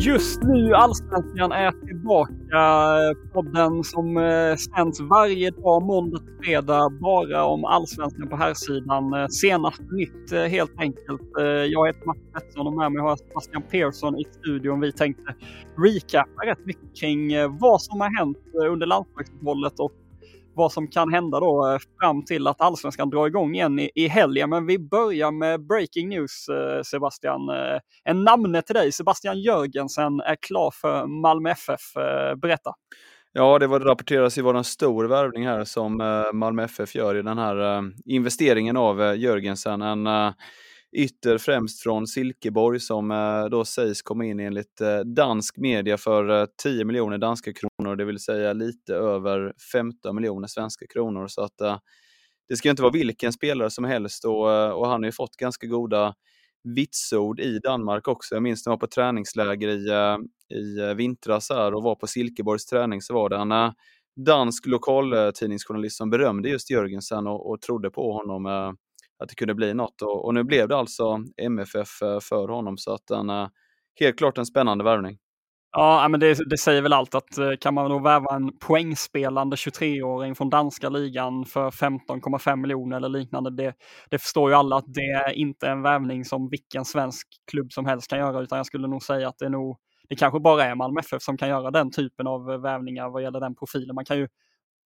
Just 0.00 0.42
nu 0.42 0.74
Allsvenskan 0.74 1.52
är 1.52 1.70
tillbaka. 1.86 2.32
Eh, 2.54 3.32
podden 3.32 3.84
som 3.84 4.16
eh, 4.16 4.56
sänds 4.56 5.00
varje 5.00 5.50
dag 5.50 5.82
måndag 5.82 6.18
till 6.18 6.44
fredag 6.44 6.90
bara 7.00 7.44
om 7.44 7.64
Allsvenskan 7.64 8.28
på 8.28 8.36
här 8.36 8.54
sidan. 8.54 9.12
Eh, 9.12 9.26
senast 9.26 9.80
nytt 9.80 10.50
helt 10.50 10.80
enkelt. 10.80 11.22
Jag 11.70 11.86
heter 11.86 12.06
Mats 12.06 12.18
Pettersson 12.34 12.66
och 12.66 12.72
med 12.72 12.92
mig 12.92 13.02
har 13.02 13.08
jag 13.08 13.18
Sebastian 13.18 13.62
Persson 13.70 14.18
i 14.18 14.24
studion. 14.24 14.80
Vi 14.80 14.92
tänkte 14.92 15.34
recapa 15.76 16.46
rätt 16.46 16.66
mycket 16.66 16.96
kring 17.00 17.30
vad 17.60 17.82
som 17.82 18.00
har 18.00 18.18
hänt 18.18 18.38
under 18.70 18.86
landslagsuppehållet 18.86 19.80
och 19.80 19.92
vad 20.60 20.72
som 20.72 20.88
kan 20.88 21.12
hända 21.12 21.40
då 21.40 21.72
eh, 21.72 21.78
fram 22.00 22.24
till 22.24 22.46
att 22.46 22.60
allsvenskan 22.60 23.10
drar 23.10 23.26
igång 23.26 23.54
igen 23.54 23.78
i, 23.78 23.90
i 23.94 24.08
helgen. 24.08 24.50
Men 24.50 24.66
vi 24.66 24.78
börjar 24.78 25.30
med 25.30 25.66
breaking 25.66 26.08
news 26.08 26.48
eh, 26.48 26.82
Sebastian. 26.82 27.48
Eh, 27.48 27.78
en 28.04 28.24
namne 28.24 28.62
till 28.62 28.74
dig, 28.74 28.92
Sebastian 28.92 29.40
Jörgensen 29.40 30.20
är 30.20 30.36
klar 30.36 30.70
för 30.70 31.06
Malmö 31.06 31.50
FF. 31.50 31.80
Berätta! 32.42 32.70
Ja, 33.32 33.58
det, 33.58 33.66
var, 33.66 33.80
det 33.80 33.86
rapporteras 33.86 34.38
ju 34.38 34.42
vara 34.42 34.58
en 34.58 34.64
stor 34.64 35.04
värvning 35.04 35.46
här 35.46 35.64
som 35.64 35.96
Malmö 36.32 36.64
FF 36.64 36.94
gör 36.94 37.14
i 37.14 37.22
den 37.22 37.38
här 37.38 37.82
investeringen 38.04 38.76
av 38.76 39.16
Jörgensen. 39.16 39.82
En 39.82 40.06
ytter 40.92 41.38
främst 41.38 41.82
från 41.82 42.06
Silkeborg 42.06 42.80
som 42.80 43.10
eh, 43.10 43.44
då 43.44 43.64
sägs 43.64 44.02
komma 44.02 44.24
in 44.24 44.40
enligt 44.40 44.80
eh, 44.80 44.98
dansk 44.98 45.56
media 45.56 45.98
för 45.98 46.40
eh, 46.40 46.46
10 46.62 46.84
miljoner 46.84 47.18
danska 47.18 47.52
kronor, 47.52 47.96
det 47.96 48.04
vill 48.04 48.18
säga 48.18 48.52
lite 48.52 48.94
över 48.94 49.52
15 49.72 50.16
miljoner 50.16 50.48
svenska 50.48 50.86
kronor. 50.86 51.28
Så 51.28 51.42
att 51.42 51.82
det 52.48 52.56
ska 52.56 52.70
inte 52.70 52.82
vara 52.82 52.92
vilken 52.92 53.32
spelare 53.32 53.70
som 53.70 53.84
helst 53.84 54.24
och, 54.24 54.74
och 54.78 54.88
han 54.88 55.02
har 55.02 55.04
ju 55.04 55.12
fått 55.12 55.36
ganska 55.36 55.66
goda 55.66 56.14
vitsord 56.76 57.40
i 57.40 57.58
Danmark 57.58 58.08
också. 58.08 58.34
Jag 58.34 58.42
minns 58.42 58.66
när 58.66 58.70
jag 58.70 58.76
var 58.76 58.80
på 58.80 58.86
träningsläger 58.86 59.68
i, 59.68 59.88
i 60.54 60.94
vintras 60.94 61.50
här 61.50 61.74
och 61.74 61.82
var 61.82 61.94
på 61.94 62.06
Silkeborgs 62.06 62.66
träning 62.66 63.02
så 63.02 63.14
var 63.14 63.28
det 63.28 63.36
en 63.36 63.72
dansk 64.24 64.66
lokaltidningsjournalist 64.66 65.96
som 65.96 66.10
berömde 66.10 66.48
just 66.48 66.70
Jörgensen 66.70 67.26
och, 67.26 67.50
och 67.50 67.60
trodde 67.60 67.90
på 67.90 68.12
honom 68.12 68.46
eh, 68.46 68.72
att 69.20 69.28
det 69.28 69.34
kunde 69.34 69.54
bli 69.54 69.74
något. 69.74 70.02
Och, 70.02 70.24
och 70.24 70.34
nu 70.34 70.44
blev 70.44 70.68
det 70.68 70.76
alltså 70.76 71.18
MFF 71.42 72.02
eh, 72.02 72.20
för 72.20 72.48
honom 72.48 72.78
så 72.78 72.94
att 72.94 73.06
den 73.06 73.30
eh, 73.30 73.48
helt 74.00 74.18
klart 74.18 74.38
en 74.38 74.46
spännande 74.46 74.84
värvning. 74.84 75.18
Ja, 75.72 76.08
men 76.08 76.20
det, 76.20 76.38
det 76.50 76.58
säger 76.58 76.82
väl 76.82 76.92
allt 76.92 77.14
att 77.14 77.38
eh, 77.38 77.50
kan 77.60 77.74
man 77.74 77.90
då 77.90 77.98
värva 77.98 78.36
en 78.36 78.58
poängspelande 78.58 79.56
23-åring 79.56 80.34
från 80.34 80.50
danska 80.50 80.88
ligan 80.88 81.44
för 81.44 81.70
15,5 81.70 82.56
miljoner 82.56 82.96
eller 82.96 83.08
liknande. 83.08 83.50
Det, 83.50 83.74
det 84.10 84.18
förstår 84.18 84.50
ju 84.50 84.56
alla 84.56 84.76
att 84.76 84.94
det 84.94 85.10
är 85.10 85.32
inte 85.32 85.68
en 85.68 85.82
värvning 85.82 86.24
som 86.24 86.48
vilken 86.48 86.84
svensk 86.84 87.26
klubb 87.50 87.72
som 87.72 87.86
helst 87.86 88.10
kan 88.10 88.18
göra, 88.18 88.40
utan 88.40 88.56
jag 88.56 88.66
skulle 88.66 88.88
nog 88.88 89.02
säga 89.02 89.28
att 89.28 89.38
det 89.38 89.44
är 89.44 89.50
nog, 89.50 89.78
det 90.08 90.16
kanske 90.16 90.40
bara 90.40 90.64
är 90.64 90.74
Malmö 90.74 91.00
FF 91.00 91.22
som 91.22 91.36
kan 91.36 91.48
göra 91.48 91.70
den 91.70 91.90
typen 91.90 92.26
av 92.26 92.44
värvningar 92.44 93.10
vad 93.10 93.22
gäller 93.22 93.40
den 93.40 93.54
profilen. 93.54 93.94
Man 93.94 94.04
kan 94.04 94.18
ju 94.18 94.28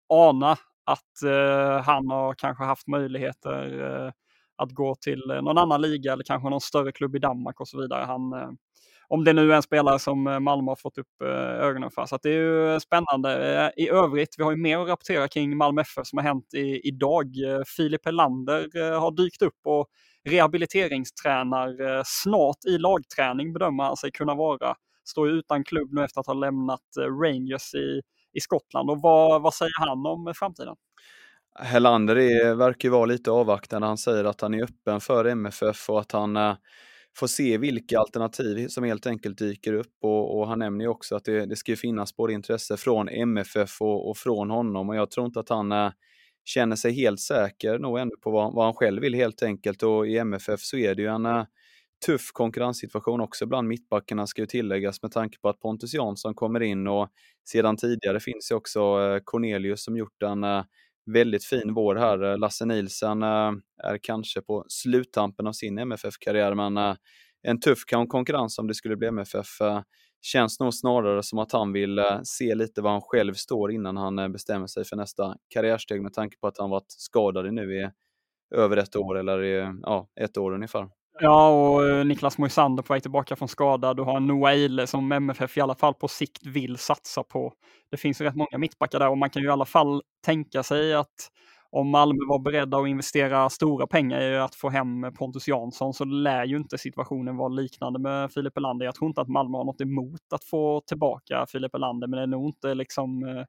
ana 0.09 0.56
att 0.84 1.22
eh, 1.22 1.82
han 1.84 2.10
har 2.10 2.34
kanske 2.34 2.65
haft 2.65 2.87
möjligheter 2.87 3.81
eh, 4.06 4.12
att 4.56 4.72
gå 4.72 4.94
till 4.94 5.31
eh, 5.31 5.43
någon 5.43 5.59
annan 5.59 5.82
liga 5.82 6.12
eller 6.12 6.25
kanske 6.25 6.50
någon 6.50 6.60
större 6.60 6.93
klubb 6.93 7.16
i 7.16 7.19
Danmark 7.19 7.60
och 7.60 7.69
så 7.69 7.81
vidare. 7.81 8.04
Han, 8.04 8.32
eh, 8.32 8.50
om 9.09 9.25
det 9.25 9.32
nu 9.32 9.53
är 9.53 9.56
en 9.56 9.62
spelare 9.62 9.98
som 9.98 10.26
eh, 10.26 10.41
Malmö 10.41 10.70
har 10.70 10.76
fått 10.76 10.98
upp 10.98 11.22
eh, 11.25 11.66
ögonen 11.66 11.91
för. 11.91 12.06
Så 12.06 12.15
att 12.15 12.22
det 12.22 12.31
är 12.31 12.34
ju 12.34 12.72
eh, 12.72 12.78
spännande. 12.78 13.72
I 13.76 13.88
övrigt, 13.88 14.34
vi 14.38 14.43
har 14.43 14.50
ju 14.50 14.56
mer 14.56 14.78
att 14.78 14.88
rapportera 14.88 15.28
kring 15.28 15.56
Malmö 15.56 15.81
FF 15.81 16.06
som 16.06 16.19
har 16.19 16.25
hänt 16.25 16.54
i, 16.54 16.88
idag. 16.88 17.26
Filip 17.76 18.06
Helander 18.06 18.69
eh, 18.76 19.00
har 19.00 19.10
dykt 19.10 19.43
upp 19.43 19.59
och 19.64 19.87
rehabiliteringstränar 20.25 21.97
eh, 21.97 22.03
snart 22.04 22.64
i 22.69 22.78
lagträning 22.78 23.53
bedömer 23.53 23.84
han 23.84 23.97
sig 23.97 24.10
kunna 24.10 24.34
vara. 24.34 24.75
Står 25.04 25.28
ju 25.28 25.34
utan 25.34 25.64
klubb 25.64 25.93
nu 25.93 26.04
efter 26.04 26.20
att 26.20 26.26
ha 26.26 26.34
lämnat 26.34 26.97
eh, 27.00 27.04
Rangers 27.04 27.75
i, 27.75 28.00
i 28.32 28.41
Skottland. 28.41 28.91
Och 28.91 29.00
vad, 29.00 29.43
vad 29.43 29.54
säger 29.54 29.87
han 29.87 30.06
om 30.06 30.32
framtiden? 30.37 30.76
Helander 31.60 32.19
är, 32.19 32.54
verkar 32.54 32.88
ju 32.88 32.93
vara 32.93 33.06
lite 33.06 33.31
avvaktande. 33.31 33.87
Han 33.87 33.98
säger 33.98 34.25
att 34.25 34.41
han 34.41 34.54
är 34.54 34.62
öppen 34.62 35.00
för 35.00 35.25
MFF 35.25 35.91
och 35.91 36.00
att 36.00 36.12
han 36.12 36.37
eh, 36.37 36.54
får 37.16 37.26
se 37.26 37.59
vilka 37.59 37.98
alternativ 37.98 38.69
som 38.69 38.84
helt 38.84 39.06
enkelt 39.06 39.38
dyker 39.38 39.72
upp. 39.72 39.94
Och, 40.03 40.38
och 40.38 40.48
han 40.48 40.59
nämner 40.59 40.84
ju 40.84 40.88
också 40.88 41.16
att 41.16 41.25
det, 41.25 41.47
det 41.47 41.56
ska 41.56 41.72
ju 41.72 41.76
finnas 41.76 42.16
både 42.16 42.32
intresse 42.32 42.76
från 42.76 43.09
MFF 43.09 43.81
och, 43.81 44.10
och 44.10 44.16
från 44.16 44.50
honom. 44.50 44.88
Och 44.88 44.97
jag 44.97 45.10
tror 45.10 45.26
inte 45.26 45.41
att 45.41 45.49
han 45.49 45.72
eh, 45.72 45.91
känner 46.44 46.76
sig 46.76 46.93
helt 46.93 47.20
säker 47.20 47.78
nog 47.78 47.99
ännu 47.99 48.16
på 48.22 48.31
vad, 48.31 48.54
vad 48.54 48.64
han 48.64 48.75
själv 48.75 49.03
vill 49.03 49.14
helt 49.14 49.43
enkelt. 49.43 49.82
Och 49.82 50.06
i 50.06 50.19
MFF 50.19 50.60
så 50.60 50.76
är 50.76 50.94
det 50.94 51.03
ju 51.03 51.09
en 51.09 51.26
eh, 51.26 51.44
tuff 52.07 52.33
konkurrenssituation 52.33 53.21
också 53.21 53.47
bland 53.47 53.69
mittbackarna 53.69 54.27
ska 54.27 54.43
ju 54.43 54.47
tilläggas 54.47 55.03
med 55.03 55.13
tanke 55.13 55.39
på 55.39 55.49
att 55.49 55.61
Pontus 55.61 55.95
Jansson 55.95 56.35
kommer 56.35 56.63
in 56.63 56.87
och 56.87 57.09
sedan 57.49 57.77
tidigare 57.77 58.21
finns 58.21 58.51
ju 58.51 58.55
också 58.55 58.81
eh, 58.81 59.21
Cornelius 59.25 59.85
som 59.85 59.97
gjort 59.97 60.23
en 60.23 60.45
eh, 60.45 60.65
väldigt 61.07 61.45
fin 61.45 61.75
vår 61.75 61.97
här. 61.97 62.23
Eh, 62.23 62.39
Lasse 62.39 62.65
Nilsen 62.67 63.23
är 63.23 63.99
kanske 64.03 64.43
på 64.43 64.65
sluttampen 64.69 65.47
av 65.47 65.53
sin 65.53 65.79
MFF-karriär, 65.79 66.55
men 66.55 66.97
en 67.43 67.61
tuff 67.61 67.79
konkurrens 68.09 68.59
om 68.59 68.67
det 68.67 68.75
skulle 68.75 68.97
bli 68.97 69.09
MFF. 69.09 69.49
Känns 70.25 70.61
nog 70.61 70.75
snarare 70.75 71.23
som 71.23 71.39
att 71.39 71.53
han 71.53 71.73
vill 71.73 72.01
se 72.25 72.55
lite 72.55 72.83
var 72.83 72.91
han 72.91 73.01
själv 73.01 73.35
står 73.35 73.73
innan 73.73 73.97
han 73.97 74.33
bestämmer 74.33 74.67
sig 74.67 74.85
för 74.85 74.97
nästa 74.97 75.37
karriärsteg 75.49 76.03
med 76.03 76.12
tanke 76.12 76.37
på 76.39 76.47
att 76.47 76.59
han 76.59 76.71
varit 76.71 76.87
skadad 76.89 77.55
nu 77.55 77.77
i 77.77 77.91
över 78.55 78.77
ett 78.77 78.97
år 78.97 79.19
eller 79.19 79.45
i, 79.45 79.79
ja, 79.83 80.09
ett 80.21 80.37
år 80.37 80.55
ungefär. 80.55 80.89
Ja, 81.21 81.49
och 81.49 81.89
eh, 81.89 82.05
Niklas 82.05 82.39
Moisander 82.39 82.83
på 82.83 82.93
väg 82.93 83.03
tillbaka 83.03 83.37
från 83.37 83.49
skada. 83.49 83.95
Du 83.95 84.03
har 84.03 84.21
Noah 84.21 84.53
Eile 84.53 84.87
som 84.87 85.12
MFF 85.12 85.56
i 85.56 85.61
alla 85.61 85.75
fall 85.75 85.95
på 85.95 86.09
sikt 86.09 86.47
vill 86.47 86.77
satsa 86.78 87.23
på. 87.23 87.53
Det 87.91 87.97
finns 87.97 88.21
rätt 88.21 88.37
många 88.37 88.59
mittbackar 88.59 88.99
där 88.99 89.09
och 89.09 89.19
man 89.19 89.31
kan 89.31 89.43
ju 89.43 89.49
i 89.49 89.53
alla 89.53 89.65
fall 89.65 90.03
tänka 90.25 90.62
sig 90.62 90.95
att 90.95 91.31
om 91.71 91.89
Malmö 91.89 92.19
var 92.28 92.39
beredda 92.39 92.78
att 92.78 92.89
investera 92.89 93.50
stora 93.50 93.87
pengar 93.87 94.20
i 94.20 94.38
att 94.38 94.55
få 94.55 94.69
hem 94.69 95.12
Pontus 95.19 95.49
Jansson 95.49 95.94
så 95.94 96.05
lär 96.05 96.44
ju 96.44 96.56
inte 96.56 96.79
situationen 96.79 97.37
vara 97.37 97.49
liknande 97.49 97.99
med 97.99 98.32
Filip 98.32 98.56
Elander. 98.56 98.87
Jag 98.87 98.94
tror 98.94 99.09
inte 99.09 99.20
att 99.20 99.29
Malmö 99.29 99.59
har 99.59 99.64
något 99.64 99.81
emot 99.81 100.32
att 100.35 100.44
få 100.44 100.82
tillbaka 100.87 101.47
Filip 101.49 101.75
Elander 101.75 102.06
men 102.06 102.17
det 102.17 102.23
är 102.23 102.26
nog 102.26 102.49
inte 102.49 102.75
liksom 102.75 103.25
eh, 103.25 103.44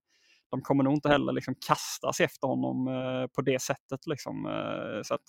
de 0.54 0.62
kommer 0.62 0.84
nog 0.84 0.94
inte 0.94 1.10
heller 1.10 1.34
liksom 1.34 1.56
kastas 1.68 2.20
efter 2.20 2.48
honom 2.48 2.88
eh, 2.88 3.28
på 3.36 3.42
det 3.42 3.62
sättet. 3.62 4.08
Liksom. 4.08 4.46
Eh, 4.46 5.02
så 5.04 5.14
att, 5.14 5.22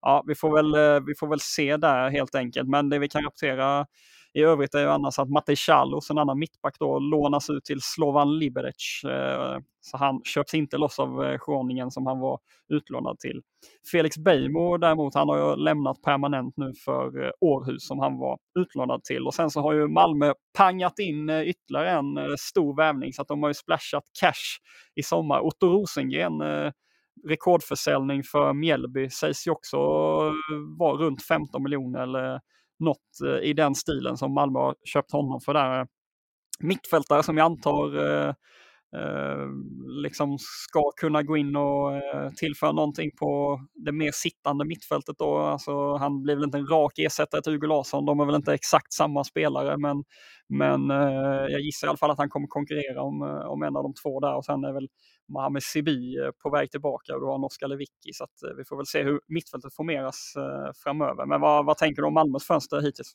ja, 0.00 0.24
vi, 0.26 0.34
får 0.34 0.56
väl, 0.56 0.74
eh, 0.74 1.06
vi 1.06 1.14
får 1.14 1.28
väl 1.28 1.40
se 1.40 1.76
där 1.76 2.10
helt 2.10 2.34
enkelt. 2.34 2.68
Men 2.68 2.88
det 2.88 2.98
vi 2.98 3.08
kan 3.08 3.22
rapportera 3.22 3.86
i 4.34 4.42
övrigt 4.42 4.74
är 4.74 4.80
ju 4.80 4.88
annars 4.88 5.18
att 5.18 5.28
Matej 5.28 5.56
Charlos, 5.56 6.10
en 6.10 6.18
annan 6.18 6.38
mittback, 6.38 6.78
då, 6.78 6.98
lånas 6.98 7.50
ut 7.50 7.64
till 7.64 7.80
Slovan 7.80 8.38
Liberec. 8.38 9.04
Eh, 9.04 9.58
så 9.80 9.96
han 9.96 10.20
köps 10.24 10.54
inte 10.54 10.78
loss 10.78 10.98
av 10.98 11.24
eh, 11.24 11.90
som 11.90 12.06
han 12.06 12.18
var 12.18 12.38
utlånad 12.68 13.18
till. 13.18 13.42
Felix 13.92 14.18
Beijmo 14.18 14.76
däremot, 14.76 15.14
han 15.14 15.28
har 15.28 15.38
ju 15.38 15.56
lämnat 15.56 16.02
permanent 16.02 16.56
nu 16.56 16.72
för 16.84 17.24
eh, 17.24 17.30
Århus 17.40 17.86
som 17.86 17.98
han 17.98 18.18
var 18.18 18.38
utlånad 18.58 19.04
till. 19.04 19.26
Och 19.26 19.34
sen 19.34 19.50
så 19.50 19.60
har 19.60 19.72
ju 19.72 19.88
Malmö 19.88 20.32
pangat 20.56 20.98
in 20.98 21.30
eh, 21.30 21.42
ytterligare 21.42 21.90
en 21.90 22.38
stor 22.38 22.76
värvning 22.76 23.12
så 23.12 23.22
att 23.22 23.28
de 23.28 23.42
har 23.42 23.50
ju 23.50 23.54
splashat 23.54 24.04
cash 24.20 24.58
i 24.94 25.02
sommar. 25.02 25.40
Otto 25.40 25.66
Rosengren, 25.66 26.32
rekordförsäljning 27.28 28.22
för 28.22 28.52
Mjällby 28.52 29.10
sägs 29.10 29.46
ju 29.46 29.50
också 29.50 29.78
vara 30.78 30.96
runt 30.96 31.22
15 31.22 31.62
miljoner 31.62 32.00
eller 32.00 32.40
något 32.78 33.20
eh, 33.26 33.48
i 33.48 33.52
den 33.52 33.74
stilen 33.74 34.16
som 34.16 34.34
Malmö 34.34 34.58
har 34.58 34.74
köpt 34.84 35.12
honom 35.12 35.40
för 35.40 35.54
där. 35.54 35.80
Eh, 35.80 35.86
mittfältare 36.60 37.22
som 37.22 37.36
jag 37.36 37.44
antar 37.44 37.96
eh, 37.96 38.28
eh, 38.96 39.46
liksom 40.02 40.36
ska 40.38 40.90
kunna 40.96 41.22
gå 41.22 41.36
in 41.36 41.56
och 41.56 41.94
eh, 41.96 42.30
tillföra 42.36 42.72
någonting 42.72 43.10
på 43.18 43.60
det 43.74 43.92
mer 43.92 44.10
sittande 44.12 44.64
mittfältet. 44.64 45.18
Då. 45.18 45.38
Alltså, 45.38 45.96
han 45.96 46.22
blir 46.22 46.34
väl 46.34 46.44
inte 46.44 46.58
en 46.58 46.66
rak 46.66 46.98
ersättare 46.98 47.42
till 47.42 47.52
Hugo 47.52 47.66
Larsson. 47.66 48.06
De 48.06 48.20
är 48.20 48.24
väl 48.24 48.34
inte 48.34 48.54
exakt 48.54 48.92
samma 48.92 49.24
spelare, 49.24 49.76
men, 49.76 50.04
men 50.48 50.90
eh, 50.90 51.46
jag 51.48 51.60
gissar 51.60 51.86
i 51.86 51.88
alla 51.88 51.98
fall 51.98 52.10
att 52.10 52.18
han 52.18 52.30
kommer 52.30 52.46
konkurrera 52.46 53.02
om, 53.02 53.22
om 53.22 53.62
en 53.62 53.76
av 53.76 53.82
de 53.82 53.94
två 53.94 54.20
där. 54.20 54.36
Och 54.36 54.44
sen 54.44 54.64
är 54.64 54.72
väl 54.72 54.88
Mohamed 55.28 55.62
Sibi 55.62 56.18
eh, 56.18 56.30
på 56.42 56.50
väg 56.50 56.70
tillbaka 56.70 57.14
och 57.14 57.20
du 57.20 57.26
har 57.26 57.38
norska 57.38 57.66
Lewicki. 57.66 58.12
Så 58.12 58.24
att, 58.24 58.42
eh, 58.42 58.56
vi 58.56 58.64
får 58.64 58.76
väl 58.76 58.86
se 58.86 59.02
hur 59.02 59.20
mittfältet 59.26 59.74
formeras 59.74 60.34
eh, 60.36 60.72
framöver. 60.84 61.26
Men 61.26 61.40
vad, 61.40 61.66
vad 61.66 61.76
tänker 61.76 62.02
du 62.02 62.08
om 62.08 62.14
Malmös 62.14 62.44
fönster 62.44 62.80
hittills? 62.80 63.14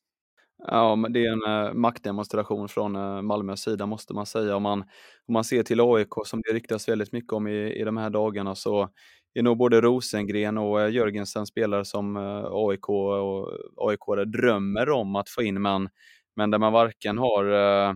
Ja, 0.57 0.95
men 0.95 1.13
det 1.13 1.25
är 1.25 1.31
en 1.31 1.67
uh, 1.67 1.73
maktdemonstration 1.73 2.69
från 2.69 2.95
uh, 2.95 3.21
Malmös 3.21 3.61
sida 3.61 3.85
måste 3.85 4.13
man 4.13 4.25
säga. 4.25 4.55
Om 4.55 4.63
man, 4.63 4.81
om 5.27 5.33
man 5.33 5.43
ser 5.43 5.63
till 5.63 5.81
AIK 5.81 6.09
som 6.25 6.41
det 6.41 6.53
riktas 6.53 6.89
väldigt 6.89 7.11
mycket 7.11 7.33
om 7.33 7.47
i, 7.47 7.73
i 7.73 7.83
de 7.83 7.97
här 7.97 8.09
dagarna 8.09 8.55
så 8.55 8.89
är 9.33 9.43
nog 9.43 9.57
både 9.57 9.81
Rosengren 9.81 10.57
och 10.57 10.77
uh, 10.77 10.91
Jörgensen 10.91 11.45
spelare 11.45 11.85
som 11.85 12.17
uh, 12.17 12.47
AIK 12.51 12.89
och 12.89 13.49
AIK 13.77 14.27
drömmer 14.27 14.89
om 14.89 15.15
att 15.15 15.29
få 15.29 15.41
in, 15.41 15.61
men, 15.61 15.89
men 16.35 16.51
där 16.51 16.59
man 16.59 16.73
varken 16.73 17.17
har 17.17 17.45
uh, 17.45 17.95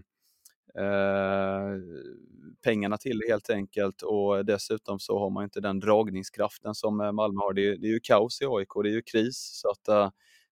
pengarna 2.64 2.98
till 2.98 3.20
det 3.20 3.28
helt 3.28 3.50
enkelt 3.50 4.02
och 4.02 4.46
dessutom 4.46 5.00
så 5.00 5.20
har 5.20 5.30
man 5.30 5.44
inte 5.44 5.60
den 5.62 5.80
dragningskraften 5.80 6.76
som 6.76 7.02
eh, 7.02 7.12
Malmö 7.12 7.40
har. 7.40 7.54
Det 7.54 7.68
är, 7.68 7.78
det 7.78 7.88
är 7.88 7.92
ju 7.92 8.00
kaos 8.04 8.42
i 8.42 8.46
AIK, 8.46 8.70
det 8.84 8.90
är 8.90 8.94
ju 8.94 9.02
kris. 9.02 9.60
så 9.62 9.70
att 9.70 9.88
eh, 9.88 10.10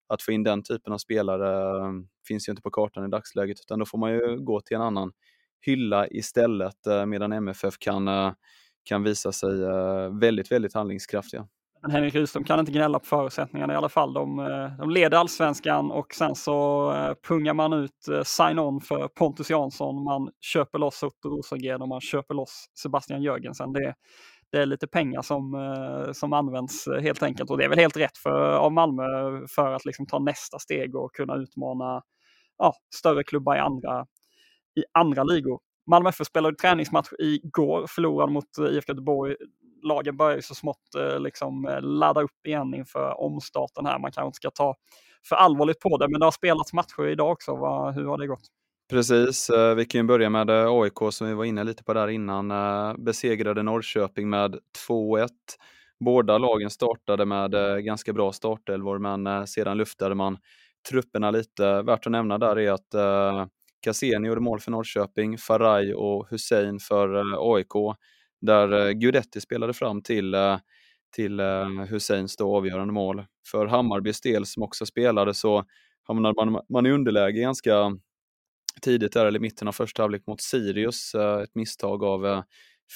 att 0.08 0.22
få 0.22 0.32
in 0.32 0.42
den 0.42 0.62
typen 0.62 0.92
av 0.92 0.98
spelare 0.98 1.80
eh, 1.86 1.92
finns 2.28 2.48
ju 2.48 2.50
inte 2.50 2.62
på 2.62 2.70
kartan 2.70 3.04
i 3.04 3.08
dagsläget, 3.08 3.60
utan 3.60 3.78
då 3.78 3.86
får 3.86 3.98
man 3.98 4.12
ju 4.12 4.36
gå 4.40 4.60
till 4.60 4.76
en 4.76 4.82
annan 4.82 5.12
hylla 5.60 6.08
istället, 6.08 6.76
medan 7.06 7.32
MFF 7.32 7.78
kan, 7.78 8.08
kan 8.84 9.02
visa 9.02 9.32
sig 9.32 9.50
väldigt, 10.20 10.52
väldigt 10.52 10.74
handlingskraftiga. 10.74 11.48
Men 11.82 11.90
Henrik 11.90 12.14
Rydström 12.14 12.44
kan 12.44 12.60
inte 12.60 12.72
gnälla 12.72 12.98
på 12.98 13.04
förutsättningarna 13.04 13.72
i 13.72 13.76
alla 13.76 13.88
fall. 13.88 14.12
De, 14.12 14.38
eh, 14.38 14.76
de 14.78 14.90
leder 14.90 15.18
allsvenskan 15.18 15.90
och 15.90 16.14
sen 16.14 16.34
så 16.34 16.90
eh, 16.92 17.14
pungar 17.28 17.54
man 17.54 17.72
ut 17.72 18.08
eh, 18.08 18.22
sign-on 18.22 18.80
för 18.80 19.08
Pontus 19.08 19.50
Jansson. 19.50 20.04
Man 20.04 20.30
köper 20.40 20.78
loss 20.78 21.02
Otto 21.02 21.28
Rosengren 21.28 21.82
och 21.82 21.88
man 21.88 22.00
köper 22.00 22.34
loss 22.34 22.66
Sebastian 22.82 23.22
Jörgensen. 23.22 23.72
Det, 23.72 23.94
det 24.52 24.58
är 24.58 24.66
lite 24.66 24.86
pengar 24.86 25.22
som, 25.22 25.52
som 26.12 26.32
används 26.32 26.88
helt 27.00 27.22
enkelt. 27.22 27.50
Och 27.50 27.58
det 27.58 27.64
är 27.64 27.68
väl 27.68 27.78
helt 27.78 27.96
rätt 27.96 28.18
för, 28.18 28.56
av 28.56 28.72
Malmö 28.72 29.02
för 29.48 29.72
att 29.72 29.84
liksom 29.84 30.06
ta 30.06 30.18
nästa 30.18 30.58
steg 30.58 30.96
och 30.96 31.14
kunna 31.14 31.36
utmana 31.36 32.02
ja, 32.58 32.74
större 32.94 33.24
klubbar 33.24 33.56
i 33.56 33.58
andra, 33.58 34.06
i 34.80 34.84
andra 34.92 35.24
ligor. 35.24 35.60
Malmö 35.90 36.08
FF 36.08 36.26
spelade 36.26 36.56
träningsmatch 36.56 37.08
igår, 37.18 37.86
förlorade 37.88 38.32
mot 38.32 38.58
IFK 38.58 38.92
Göteborg. 38.92 39.36
Lagen 39.82 40.16
börjar 40.16 40.36
ju 40.36 40.42
så 40.42 40.54
smått 40.54 40.94
eh, 40.98 41.20
liksom 41.20 41.66
eh, 41.66 41.80
ladda 41.80 42.22
upp 42.22 42.46
igen 42.46 42.74
inför 42.74 43.20
omstarten 43.20 43.86
här. 43.86 43.98
Man 43.98 44.12
kanske 44.12 44.26
inte 44.26 44.36
ska 44.36 44.50
ta 44.50 44.74
för 45.28 45.36
allvarligt 45.36 45.80
på 45.80 45.98
det, 45.98 46.08
men 46.08 46.20
det 46.20 46.26
har 46.26 46.30
spelats 46.30 46.72
matcher 46.72 47.06
idag 47.06 47.32
också. 47.32 47.52
Hur 47.94 48.04
har 48.06 48.18
det 48.18 48.26
gått? 48.26 48.46
Precis, 48.90 49.50
eh, 49.50 49.74
vi 49.74 49.84
kan 49.84 49.98
ju 49.98 50.06
börja 50.06 50.30
med 50.30 50.50
eh, 50.50 50.66
AIK 50.70 50.98
som 51.10 51.26
vi 51.28 51.34
var 51.34 51.44
inne 51.44 51.64
lite 51.64 51.84
på 51.84 51.94
där 51.94 52.08
innan. 52.08 52.52
Besegrade 53.04 53.62
Norrköping 53.62 54.30
med 54.30 54.58
2-1. 54.88 55.28
Båda 56.00 56.38
lagen 56.38 56.70
startade 56.70 57.24
med 57.24 57.50
ganska 57.84 58.12
bra 58.12 58.32
startelvor 58.32 58.98
men 58.98 59.46
sedan 59.46 59.78
luftade 59.78 60.14
man 60.14 60.38
trupperna 60.90 61.30
lite. 61.30 61.82
Värt 61.82 62.06
att 62.06 62.12
nämna 62.12 62.38
där 62.38 62.58
är 62.58 62.72
att 62.72 62.94
Cassini 63.80 64.28
gjorde 64.28 64.40
mål 64.40 64.60
för 64.60 64.70
Norrköping, 64.70 65.38
Faraj 65.38 65.94
och 65.94 66.28
Hussein 66.30 66.78
för 66.78 67.24
AIK. 67.54 67.96
Där 68.40 68.86
eh, 68.86 68.92
Gudetti 68.92 69.40
spelade 69.40 69.72
fram 69.72 70.02
till, 70.02 70.34
eh, 70.34 70.58
till 71.16 71.40
eh, 71.40 71.68
Husseins 71.68 72.36
då 72.36 72.56
avgörande 72.56 72.94
mål. 72.94 73.24
För 73.50 73.66
Hammarbys 73.66 74.20
del 74.20 74.46
som 74.46 74.62
också 74.62 74.86
spelade 74.86 75.34
så 75.34 75.64
hamnade 76.02 76.34
man, 76.44 76.62
man 76.68 76.86
i 76.86 76.90
underläge 76.90 77.40
ganska 77.40 77.98
tidigt 78.82 79.12
där, 79.12 79.26
eller 79.26 79.40
mitten 79.40 79.68
av 79.68 79.72
första 79.72 80.02
halvlek 80.02 80.26
mot 80.26 80.40
Sirius. 80.40 81.14
Ett 81.14 81.54
misstag 81.54 82.04
av 82.04 82.42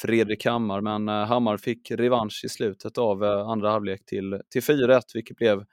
Fredrik 0.02 0.44
Hammar, 0.44 0.80
men 0.80 1.08
Hammar 1.08 1.56
fick 1.56 1.90
revansch 1.90 2.42
i 2.44 2.48
slutet 2.48 2.98
av 2.98 3.22
andra 3.22 3.70
halvlek 3.70 4.04
till, 4.06 4.40
till 4.50 4.62
4-1, 4.62 5.00
vilket 5.14 5.36
blev 5.36 5.64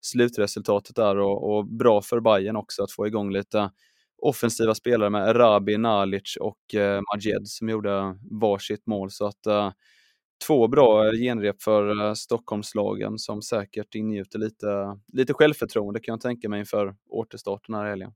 slutresultatet 0.00 0.96
där 0.96 1.18
och, 1.18 1.56
och 1.56 1.66
bra 1.66 2.02
för 2.02 2.20
Bayern 2.20 2.56
också 2.56 2.82
att 2.82 2.92
få 2.92 3.06
igång 3.06 3.32
lite 3.32 3.70
offensiva 4.22 4.74
spelare 4.74 5.10
med 5.10 5.36
Rabi, 5.36 5.78
Nalic 5.78 6.36
och 6.40 6.74
eh, 6.74 7.00
Majed 7.14 7.48
som 7.48 7.68
gjorde 7.68 8.18
varsitt 8.30 8.86
mål. 8.86 9.10
Så 9.10 9.26
att 9.26 9.46
eh, 9.46 9.70
två 10.46 10.68
bra 10.68 11.06
eh, 11.06 11.12
genrep 11.12 11.62
för 11.62 12.06
eh, 12.06 12.14
Stockholmslagen 12.14 13.18
som 13.18 13.42
säkert 13.42 13.94
ingjuter 13.94 14.38
lite, 14.38 14.98
lite 15.12 15.34
självförtroende 15.34 16.00
kan 16.00 16.12
jag 16.12 16.20
tänka 16.20 16.48
mig 16.48 16.60
inför 16.60 16.94
återstarten 17.10 17.74
här 17.74 17.86
i 17.86 17.88
helgen. 17.88 18.12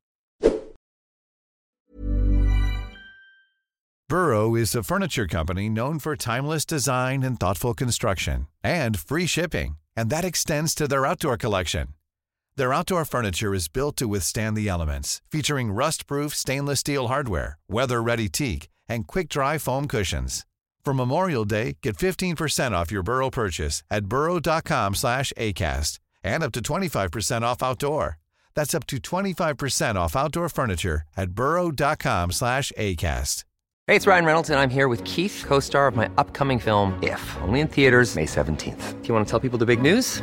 Burrow 4.08 4.58
is 4.58 4.74
a 4.76 4.82
furniture 4.82 5.28
company 5.28 5.68
known 5.68 6.00
for 6.00 6.16
timeless 6.16 6.66
design 6.66 7.22
and 7.22 7.38
thoughtful 7.38 7.74
construction 7.74 8.46
and 8.64 8.98
free 8.98 9.26
shipping, 9.26 9.78
and 9.96 10.10
that 10.10 10.24
extends 10.24 10.74
to 10.74 10.88
their 10.88 11.06
outdoor 11.06 11.36
collection. 11.36 11.94
Their 12.56 12.72
outdoor 12.72 13.04
furniture 13.04 13.54
is 13.54 13.68
built 13.68 13.96
to 13.96 14.08
withstand 14.08 14.56
the 14.56 14.68
elements, 14.68 15.22
featuring 15.30 15.72
rust-proof 15.72 16.34
stainless 16.34 16.80
steel 16.80 17.08
hardware, 17.08 17.58
weather-ready 17.68 18.28
teak, 18.28 18.68
and 18.88 19.06
quick-dry 19.06 19.58
foam 19.58 19.86
cushions. 19.88 20.46
For 20.84 20.94
Memorial 20.94 21.44
Day, 21.44 21.76
get 21.82 21.96
15% 21.96 22.72
off 22.72 22.90
your 22.90 23.02
Burrow 23.02 23.30
purchase 23.30 23.82
at 23.90 24.06
burrow.com 24.06 24.94
slash 24.94 25.32
ACAST 25.36 25.98
and 26.22 26.42
up 26.42 26.52
to 26.52 26.60
25% 26.60 27.42
off 27.42 27.62
outdoor. 27.62 28.18
That's 28.54 28.74
up 28.74 28.86
to 28.88 28.96
25% 28.96 29.94
off 29.94 30.16
outdoor 30.16 30.48
furniture 30.48 31.02
at 31.16 31.30
burrow.com 31.30 32.32
slash 32.32 32.72
ACAST. 32.76 33.44
Hey, 33.86 33.96
it's 33.96 34.06
Ryan 34.06 34.24
Reynolds, 34.24 34.50
and 34.50 34.60
I'm 34.60 34.70
here 34.70 34.86
with 34.88 35.02
Keith, 35.04 35.44
co 35.46 35.58
star 35.60 35.88
of 35.88 35.96
my 35.96 36.08
upcoming 36.16 36.58
film, 36.58 36.98
If, 37.02 37.36
only 37.42 37.60
in 37.60 37.68
theaters, 37.68 38.14
May 38.14 38.26
17th. 38.26 39.02
Do 39.02 39.08
you 39.08 39.14
want 39.14 39.26
to 39.26 39.30
tell 39.30 39.40
people 39.40 39.58
the 39.58 39.66
big 39.66 39.82
news? 39.82 40.22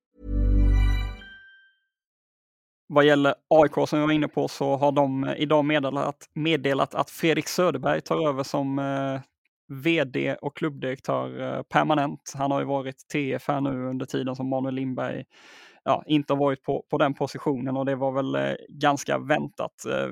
Vad 2.93 3.05
gäller 3.05 3.33
AIK 3.49 3.89
som 3.89 3.99
jag 3.99 4.07
var 4.07 4.13
inne 4.13 4.27
på 4.27 4.47
så 4.47 4.75
har 4.75 4.91
de 4.91 5.23
eh, 5.23 5.33
idag 5.37 5.65
meddelat, 5.65 6.15
meddelat 6.33 6.95
att 6.95 7.09
Fredrik 7.09 7.47
Söderberg 7.47 8.01
tar 8.01 8.27
över 8.27 8.43
som 8.43 8.79
eh, 8.79 9.19
vd 9.83 10.35
och 10.41 10.57
klubbdirektör 10.57 11.41
eh, 11.41 11.63
permanent. 11.63 12.33
Han 12.35 12.51
har 12.51 12.59
ju 12.59 12.65
varit 12.65 13.07
TF 13.13 13.47
här 13.47 13.61
nu 13.61 13.89
under 13.89 14.05
tiden 14.05 14.35
som 14.35 14.49
Manuel 14.49 14.75
Lindberg 14.75 15.23
ja, 15.83 16.03
inte 16.07 16.33
har 16.33 16.37
varit 16.37 16.63
på, 16.63 16.85
på 16.89 16.97
den 16.97 17.13
positionen 17.13 17.77
och 17.77 17.85
det 17.85 17.95
var 17.95 18.11
väl 18.11 18.35
eh, 18.35 18.55
ganska 18.69 19.17
väntat. 19.17 19.85
Eh, 19.85 20.09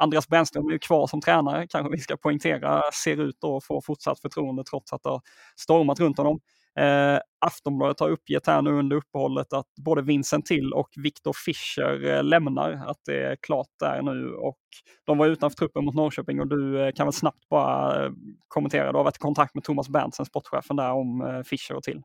Andreas 0.00 0.28
Brännström 0.28 0.68
är 0.68 0.72
ju 0.72 0.78
kvar 0.78 1.06
som 1.06 1.20
tränare, 1.20 1.66
kanske 1.66 1.92
vi 1.92 1.98
ska 1.98 2.16
poängtera, 2.16 2.82
ser 3.04 3.20
ut 3.20 3.44
att 3.44 3.64
få 3.64 3.80
fortsatt 3.80 4.20
förtroende 4.20 4.64
trots 4.64 4.92
att 4.92 5.02
det 5.02 5.10
har 5.10 5.20
stormat 5.56 6.00
runt 6.00 6.18
honom. 6.18 6.40
Eh, 6.80 7.18
Aftonbladet 7.46 8.00
har 8.00 8.08
uppgett 8.08 8.46
här 8.46 8.62
nu 8.62 8.70
under 8.70 8.96
uppehållet 8.96 9.52
att 9.52 9.66
både 9.84 10.02
Vincent 10.02 10.46
Till 10.46 10.72
och 10.72 10.88
Viktor 10.96 11.32
Fischer 11.44 12.04
eh, 12.04 12.24
lämnar, 12.24 12.72
att 12.72 13.00
det 13.06 13.22
är 13.22 13.36
klart 13.36 13.68
där 13.80 14.02
nu. 14.02 14.34
Och 14.34 14.58
de 15.06 15.18
var 15.18 15.26
utanför 15.26 15.56
truppen 15.56 15.84
mot 15.84 15.94
Norrköping 15.94 16.40
och 16.40 16.48
du 16.48 16.80
eh, 16.80 16.92
kan 16.92 17.06
väl 17.06 17.12
snabbt 17.12 17.48
bara 17.50 18.04
eh, 18.04 18.10
kommentera, 18.48 18.92
du 18.92 18.98
har 18.98 19.04
varit 19.04 19.16
i 19.16 19.18
kontakt 19.18 19.54
med 19.54 19.64
Thomas 19.64 19.88
Berntsen, 19.88 20.26
sportchefen 20.26 20.76
där, 20.76 20.92
om 20.92 21.20
eh, 21.20 21.42
Fischer 21.42 21.74
och 21.74 21.82
Till. 21.82 22.02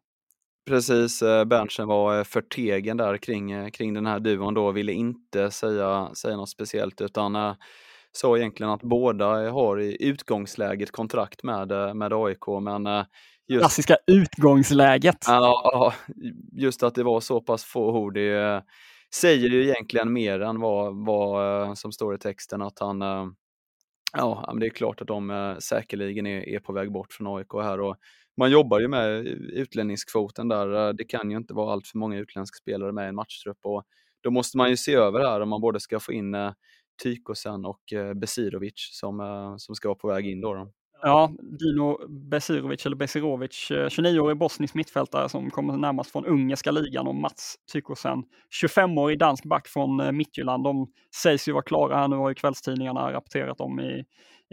Precis, 0.65 1.21
eh, 1.21 1.45
Berntsen 1.45 1.87
var 1.87 2.17
eh, 2.17 2.23
förtegen 2.23 2.97
där 2.97 3.17
kring, 3.17 3.51
eh, 3.51 3.69
kring 3.69 3.93
den 3.93 4.05
här 4.05 4.19
duon 4.19 4.53
då, 4.53 4.71
ville 4.71 4.93
inte 4.93 5.51
säga, 5.51 6.09
säga 6.15 6.35
något 6.35 6.49
speciellt 6.49 7.01
utan 7.01 7.55
sa 8.11 8.37
egentligen 8.37 8.71
att 8.71 8.81
båda 8.81 9.51
har 9.51 9.79
i 9.79 9.97
utgångsläget 9.99 10.91
kontrakt 10.91 11.43
med, 11.43 11.95
med 11.95 12.13
AIK 12.13 12.47
men 12.61 13.05
Just, 13.47 13.61
klassiska 13.61 13.97
utgångsläget. 14.07 15.17
Ja, 15.27 15.93
just 16.51 16.83
att 16.83 16.95
det 16.95 17.03
var 17.03 17.19
så 17.19 17.41
pass 17.41 17.63
få 17.63 17.91
ord. 17.91 18.13
Det 18.13 18.63
säger 19.15 19.49
ju 19.49 19.63
egentligen 19.63 20.13
mer 20.13 20.39
än 20.39 20.59
vad, 20.59 21.05
vad 21.05 21.77
som 21.77 21.91
står 21.91 22.15
i 22.15 22.17
texten 22.17 22.61
att 22.61 22.79
han 22.79 23.01
Ja, 24.17 24.45
men 24.47 24.59
det 24.59 24.65
är 24.65 24.69
klart 24.69 25.01
att 25.01 25.07
de 25.07 25.55
säkerligen 25.59 26.27
är, 26.27 26.49
är 26.49 26.59
på 26.59 26.73
väg 26.73 26.91
bort 26.91 27.13
från 27.13 27.37
AIK 27.37 27.53
här 27.53 27.79
och 27.79 27.95
man 28.37 28.51
jobbar 28.51 28.79
ju 28.79 28.87
med 28.87 29.25
utlänningskvoten 29.53 30.47
där. 30.47 30.93
Det 30.93 31.03
kan 31.03 31.31
ju 31.31 31.37
inte 31.37 31.53
vara 31.53 31.73
allt 31.73 31.87
för 31.87 31.97
många 31.97 32.17
utländska 32.17 32.55
spelare 32.55 32.91
med 32.91 33.05
i 33.05 33.07
en 33.07 33.15
matchtrupp 33.15 33.57
och 33.63 33.83
då 34.23 34.31
måste 34.31 34.57
man 34.57 34.69
ju 34.69 34.77
se 34.77 34.93
över 34.93 35.19
här 35.19 35.41
om 35.41 35.49
man 35.49 35.61
både 35.61 35.79
ska 35.79 35.99
få 35.99 36.13
in 36.13 36.35
Tykosen 37.03 37.65
och 37.65 37.81
Besirovic 38.15 38.89
som, 38.91 39.55
som 39.59 39.75
ska 39.75 39.87
vara 39.87 39.97
på 39.97 40.07
väg 40.07 40.27
in 40.27 40.41
då. 40.41 40.71
Ja, 41.01 41.31
Dino 41.59 42.07
Besirovic, 42.09 42.85
eller 42.85 42.95
Besirovic, 42.95 43.67
29-årig 43.71 44.35
eh, 44.35 44.37
bosnisk 44.37 44.73
mittfältare 44.73 45.29
som 45.29 45.49
kommer 45.51 45.77
närmast 45.77 46.11
från 46.11 46.25
ungerska 46.25 46.71
ligan 46.71 47.07
och 47.07 47.15
Mats 47.15 47.55
Tykosen, 47.71 48.23
25-årig 48.63 49.19
dansk 49.19 49.43
back 49.43 49.67
från 49.67 49.99
eh, 49.99 50.11
Midtjylland. 50.11 50.63
De 50.63 50.87
sägs 51.21 51.47
ju 51.47 51.51
vara 51.51 51.63
klara 51.63 51.97
här 51.97 52.07
nu, 52.07 52.15
har 52.15 52.29
ju 52.29 52.35
kvällstidningarna 52.35 53.13
rapporterat 53.13 53.61
om 53.61 53.79
i, 53.79 54.03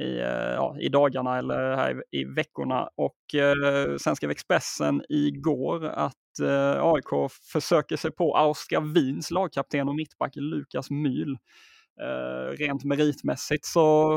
i, 0.02 0.20
eh, 0.20 0.52
ja, 0.54 0.76
i 0.80 0.88
dagarna 0.88 1.38
eller 1.38 1.76
här 1.76 2.02
i, 2.10 2.20
i 2.20 2.24
veckorna. 2.24 2.88
Och 2.96 3.34
eh, 3.34 3.96
sen 3.96 4.16
skrev 4.16 4.30
Expressen 4.30 5.02
igår 5.08 5.84
att 5.84 6.40
eh, 6.42 6.84
AIK 6.84 7.32
försöker 7.52 7.96
sig 7.96 8.10
på 8.10 8.36
Austria 8.36 8.80
Wiens 8.80 9.30
lagkapten 9.30 9.88
och 9.88 9.94
mittback 9.94 10.32
Lukas 10.36 10.90
Myhl. 10.90 11.36
Uh, 12.00 12.56
rent 12.56 12.84
meritmässigt 12.84 13.64
så, 13.64 14.12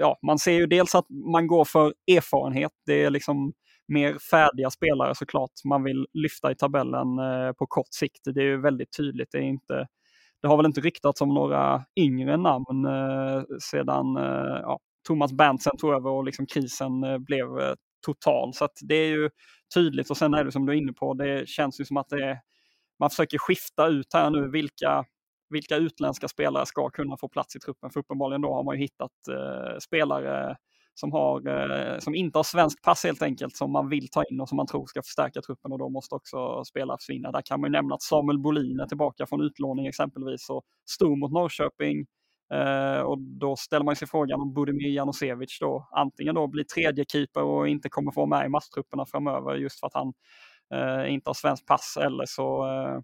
ja, 0.00 0.18
man 0.26 0.38
ser 0.38 0.52
ju 0.52 0.66
dels 0.66 0.94
att 0.94 1.06
man 1.32 1.46
går 1.46 1.64
för 1.64 1.94
erfarenhet. 2.10 2.72
Det 2.86 3.04
är 3.04 3.10
liksom 3.10 3.52
mer 3.88 4.18
färdiga 4.30 4.70
spelare 4.70 5.14
såklart 5.14 5.50
man 5.64 5.84
vill 5.84 6.06
lyfta 6.12 6.50
i 6.50 6.54
tabellen 6.54 7.18
uh, 7.18 7.52
på 7.52 7.66
kort 7.66 7.90
sikt. 7.90 8.20
Det 8.24 8.40
är 8.40 8.44
ju 8.44 8.60
väldigt 8.60 8.96
tydligt. 8.96 9.28
Det, 9.32 9.38
är 9.38 9.42
inte, 9.42 9.86
det 10.42 10.48
har 10.48 10.56
väl 10.56 10.66
inte 10.66 10.80
ryktats 10.80 11.20
om 11.20 11.28
några 11.28 11.84
yngre 11.96 12.36
namn 12.36 12.86
uh, 12.86 13.42
sedan 13.60 14.14
ja, 14.62 14.78
Thomas 15.06 15.32
Berntsen 15.32 15.76
tog 15.76 15.94
över 15.94 16.10
och 16.10 16.24
liksom 16.24 16.46
krisen 16.46 17.24
blev 17.24 17.46
total. 18.06 18.54
Så 18.54 18.68
det 18.80 18.94
är 18.94 19.08
ju 19.08 19.30
tydligt 19.74 20.10
och 20.10 20.16
sen 20.16 20.34
är 20.34 20.44
det 20.44 20.52
som 20.52 20.66
du 20.66 20.72
är 20.72 20.76
inne 20.76 20.92
på, 20.92 21.14
det 21.14 21.48
känns 21.48 21.80
ju 21.80 21.84
som 21.84 21.96
att 21.96 22.08
det 22.08 22.24
är, 22.24 22.38
man 22.98 23.10
försöker 23.10 23.38
skifta 23.38 23.86
ut 23.86 24.14
här 24.14 24.30
nu 24.30 24.50
vilka 24.50 25.04
vilka 25.48 25.76
utländska 25.76 26.28
spelare 26.28 26.66
ska 26.66 26.90
kunna 26.90 27.16
få 27.16 27.28
plats 27.28 27.56
i 27.56 27.58
truppen. 27.58 27.90
För 27.90 28.00
uppenbarligen 28.00 28.40
då 28.40 28.54
har 28.54 28.64
man 28.64 28.74
ju 28.76 28.80
hittat 28.80 29.10
eh, 29.30 29.78
spelare 29.78 30.56
som, 30.94 31.12
har, 31.12 31.48
eh, 31.48 31.98
som 31.98 32.14
inte 32.14 32.38
har 32.38 32.44
svensk 32.44 32.82
pass 32.82 33.04
helt 33.04 33.22
enkelt, 33.22 33.56
som 33.56 33.72
man 33.72 33.88
vill 33.88 34.08
ta 34.08 34.24
in 34.24 34.40
och 34.40 34.48
som 34.48 34.56
man 34.56 34.66
tror 34.66 34.86
ska 34.86 35.02
förstärka 35.02 35.40
truppen 35.40 35.72
och 35.72 35.78
då 35.78 35.88
måste 35.88 36.14
också 36.14 36.64
spelare 36.64 36.98
försvinna. 36.98 37.32
Där 37.32 37.42
kan 37.42 37.60
man 37.60 37.68
ju 37.68 37.72
nämna 37.72 37.94
att 37.94 38.02
Samuel 38.02 38.38
Bolin 38.38 38.80
är 38.80 38.86
tillbaka 38.86 39.26
från 39.26 39.40
utlåning 39.40 39.86
exempelvis 39.86 40.50
och 40.50 40.62
stod 40.90 41.18
mot 41.18 41.32
Norrköping. 41.32 42.06
Eh, 42.52 43.00
och 43.00 43.18
då 43.18 43.56
ställer 43.56 43.84
man 43.84 43.96
sig 43.96 44.08
frågan 44.08 44.40
om 44.40 44.54
Budimir 44.54 44.88
Janosevic 44.88 45.58
då 45.60 45.88
antingen 45.90 46.34
då 46.34 46.46
blir 46.46 46.64
tredje 46.64 47.04
keeper 47.08 47.42
och 47.42 47.68
inte 47.68 47.88
kommer 47.88 48.12
få 48.12 48.20
vara 48.26 48.38
med 48.38 48.46
i 48.46 48.48
masstrupperna 48.48 49.06
framöver 49.06 49.54
just 49.54 49.80
för 49.80 49.86
att 49.86 49.94
han 49.94 50.12
eh, 50.74 51.12
inte 51.12 51.28
har 51.28 51.34
svensk 51.34 51.66
pass 51.66 51.98
eller 52.00 52.24
så 52.26 52.66
eh, 52.66 53.00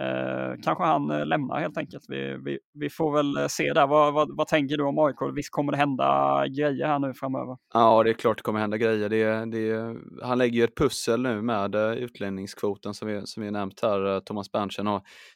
eh, 0.00 0.42
Eh, 0.52 0.58
kanske 0.62 0.84
han 0.84 1.10
eh, 1.10 1.26
lämnar 1.26 1.60
helt 1.60 1.78
enkelt. 1.78 2.04
Vi, 2.08 2.36
vi, 2.44 2.58
vi 2.74 2.90
får 2.90 3.12
väl 3.12 3.36
eh, 3.36 3.46
se 3.46 3.72
där. 3.72 3.86
Vad, 3.86 4.14
vad, 4.14 4.36
vad, 4.36 4.48
tänker 4.48 4.76
du 4.76 4.84
om 4.84 4.98
AIK? 4.98 5.16
Visst 5.34 5.50
kommer 5.50 5.72
det 5.72 5.78
hända 5.78 6.44
grejer 6.48 6.86
här 6.86 6.98
nu 6.98 7.14
framöver? 7.14 7.56
Ja, 7.74 8.02
det 8.02 8.10
är 8.10 8.14
klart 8.14 8.36
det 8.36 8.42
kommer 8.42 8.60
hända 8.60 8.76
grejer. 8.76 9.08
Det, 9.08 9.44
det, 9.44 9.96
han 10.22 10.38
lägger 10.38 10.58
ju 10.58 10.64
ett 10.64 10.76
pussel 10.76 11.22
nu 11.22 11.42
med 11.42 11.74
utlänningskvoten 11.74 12.94
som 12.94 13.08
vi, 13.08 13.22
som 13.24 13.42
vi 13.42 13.50
nämnt 13.50 13.82
här, 13.82 14.20
Thomas 14.20 14.52
Berntsen. 14.52 14.86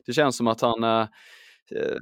det 0.06 0.12
känns 0.12 0.36
som 0.36 0.46
att 0.46 0.60
han 0.60 0.84
Eh, 0.84 1.06
Eh, 1.72 1.96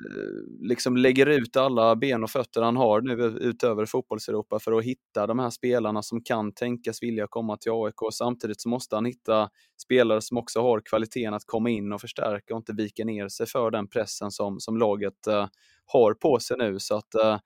liksom 0.60 0.96
lägger 0.96 1.26
ut 1.26 1.56
alla 1.56 1.96
ben 1.96 2.22
och 2.24 2.30
fötter 2.30 2.62
han 2.62 2.76
har 2.76 3.00
nu 3.00 3.12
utöver 3.40 3.86
fotbollseuropa 3.86 4.58
för 4.58 4.72
att 4.78 4.84
hitta 4.84 5.26
de 5.26 5.38
här 5.38 5.50
spelarna 5.50 6.02
som 6.02 6.22
kan 6.22 6.52
tänkas 6.52 7.02
vilja 7.02 7.26
komma 7.26 7.56
till 7.56 7.72
AIK. 7.72 8.12
Samtidigt 8.12 8.60
så 8.60 8.68
måste 8.68 8.96
han 8.96 9.04
hitta 9.04 9.48
spelare 9.82 10.20
som 10.20 10.38
också 10.38 10.60
har 10.60 10.80
kvaliteten 10.80 11.34
att 11.34 11.46
komma 11.46 11.70
in 11.70 11.92
och 11.92 12.00
förstärka 12.00 12.54
och 12.54 12.58
inte 12.58 12.72
vika 12.72 13.04
ner 13.04 13.28
sig 13.28 13.46
för 13.46 13.70
den 13.70 13.88
pressen 13.88 14.30
som, 14.30 14.60
som 14.60 14.76
laget 14.76 15.28
uh, 15.28 15.46
har 15.86 16.14
på 16.14 16.38
sig 16.38 16.56
nu. 16.58 16.78
Så 16.78 16.96
att 16.96 17.14
uh, 17.14 17.38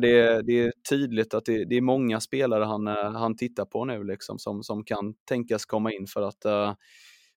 det, 0.00 0.18
är, 0.20 0.42
det 0.42 0.60
är 0.60 0.72
tydligt 0.88 1.34
att 1.34 1.44
det, 1.44 1.64
det, 1.64 1.76
är 1.76 1.80
många 1.80 2.20
spelare 2.20 2.64
han, 2.64 2.88
uh, 2.88 3.12
han 3.12 3.36
tittar 3.36 3.64
på 3.64 3.84
nu 3.84 4.04
liksom, 4.04 4.38
som, 4.38 4.62
som 4.62 4.84
kan 4.84 5.14
tänkas 5.28 5.64
komma 5.66 5.92
in 5.92 6.06
för 6.06 6.22
att 6.22 6.44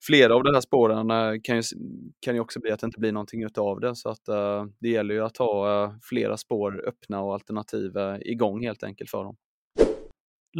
flera 0.06 0.36
av 0.36 0.44
de 0.44 0.54
här 0.54 0.62
spåren 0.62 1.12
eh, 1.12 1.40
kan 1.44 1.56
ju, 1.56 1.62
kan 2.20 2.36
ju 2.36 2.42
också 2.42 2.60
bli 2.60 2.72
att 2.72 2.80
det 2.80 2.86
inte 2.86 3.00
blir 3.00 3.12
någonting 3.12 3.44
utav 3.44 3.80
det. 3.80 3.96
Så 3.96 4.10
att 4.10 4.30
uh, 4.30 4.66
det 4.80 4.90
gäller 4.90 5.14
ju 5.14 5.24
att 5.24 5.38
ha 5.38 5.86
uh, 5.86 5.94
flera 6.02 6.38
spår 6.38 6.88
öppna 6.88 7.22
och 7.22 7.34
alternativ 7.34 7.98
uh, 7.98 8.18
igång 8.22 8.64
helt 8.64 8.84
enkelt 8.84 9.10
för 9.10 9.24
dem. 9.24 9.36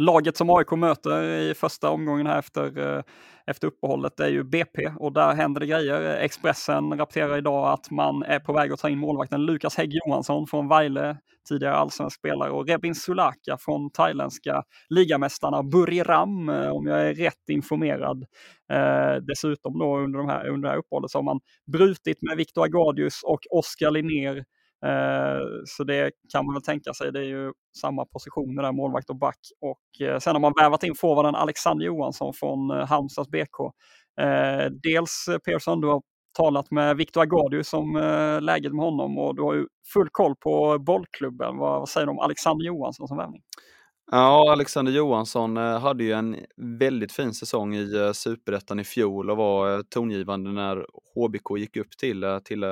Laget 0.00 0.36
som 0.36 0.50
AIK 0.50 0.70
möter 0.70 1.22
i 1.22 1.54
första 1.54 1.90
omgången 1.90 2.26
här 2.26 2.38
efter, 2.38 2.96
eh, 2.96 3.02
efter 3.46 3.68
uppehållet 3.68 4.20
är 4.20 4.28
ju 4.28 4.44
BP 4.44 4.88
och 4.98 5.12
där 5.12 5.34
händer 5.34 5.60
det 5.60 5.66
grejer. 5.66 6.16
Expressen 6.16 6.98
rapporterar 6.98 7.38
idag 7.38 7.72
att 7.72 7.90
man 7.90 8.22
är 8.22 8.38
på 8.38 8.52
väg 8.52 8.72
att 8.72 8.80
ta 8.80 8.88
in 8.88 8.98
målvakten 8.98 9.46
Lukas 9.46 9.76
Hägg 9.76 9.90
Johansson 9.92 10.46
från 10.46 10.68
Vejle 10.68 11.16
tidigare 11.48 11.74
allsvensk 11.74 12.18
spelare, 12.18 12.50
och 12.50 12.68
Rebin 12.68 12.94
Sulaka 12.94 13.56
från 13.60 13.90
thailändska 13.90 14.62
ligamästarna 14.88 15.62
Buriram, 15.62 16.48
eh, 16.48 16.70
om 16.70 16.86
jag 16.86 17.08
är 17.08 17.14
rätt 17.14 17.48
informerad. 17.50 18.24
Eh, 18.72 19.22
dessutom 19.22 19.78
då 19.78 19.98
under, 19.98 20.18
de 20.18 20.28
här, 20.28 20.48
under 20.48 20.68
det 20.68 20.72
här 20.72 20.78
uppehållet 20.78 21.10
så 21.10 21.18
har 21.18 21.22
man 21.22 21.40
brutit 21.72 22.18
med 22.22 22.36
Viktor 22.36 22.64
Agadius 22.64 23.20
och 23.24 23.40
Oskar 23.50 23.90
Linnér. 23.90 24.44
Eh, 24.86 25.40
så 25.66 25.84
det 25.84 26.10
kan 26.32 26.46
man 26.46 26.54
väl 26.54 26.62
tänka 26.62 26.94
sig, 26.94 27.12
det 27.12 27.20
är 27.20 27.24
ju 27.24 27.52
samma 27.80 28.04
positioner 28.04 28.62
där, 28.62 28.72
målvakt 28.72 29.10
och 29.10 29.16
back. 29.16 29.38
Och 29.60 30.06
eh, 30.06 30.18
sen 30.18 30.34
har 30.34 30.40
man 30.40 30.52
värvat 30.60 30.82
in 30.82 30.94
forwarden 30.94 31.34
Alexander 31.34 31.86
Johansson 31.86 32.34
från 32.34 32.70
eh, 32.70 32.86
Halmstads 32.86 33.30
BK. 33.30 33.72
Dels 34.82 35.28
Persson, 35.44 35.80
du 35.80 35.86
har 35.88 36.02
talat 36.36 36.70
med 36.70 36.96
Victor 36.96 37.20
Agadius 37.20 37.72
om 37.72 37.96
läget 38.42 38.72
med 38.72 38.84
honom 38.84 39.18
och 39.18 39.36
du 39.36 39.42
har 39.42 39.54
ju 39.54 39.66
full 39.92 40.08
koll 40.12 40.36
på 40.36 40.78
bollklubben. 40.78 41.56
Vad, 41.56 41.88
säger 41.88 42.06
du 42.06 42.10
om 42.10 42.18
Alexander 42.18 42.64
Johansson 42.66 43.08
som 43.08 43.16
värvning? 43.16 43.42
Ja, 44.10 44.52
Alexander 44.52 44.92
Johansson 44.92 45.56
hade 45.56 46.04
ju 46.04 46.12
en 46.12 46.36
väldigt 46.78 47.12
fin 47.12 47.34
säsong 47.34 47.76
i 47.76 48.12
Superettan 48.14 48.80
i 48.80 48.84
fjol 48.84 49.30
och 49.30 49.36
var 49.36 49.82
tongivande 49.82 50.52
när 50.52 50.86
HBK 51.14 51.58
gick 51.58 51.76
upp 51.76 51.98
till, 51.98 52.40
till 52.44 52.64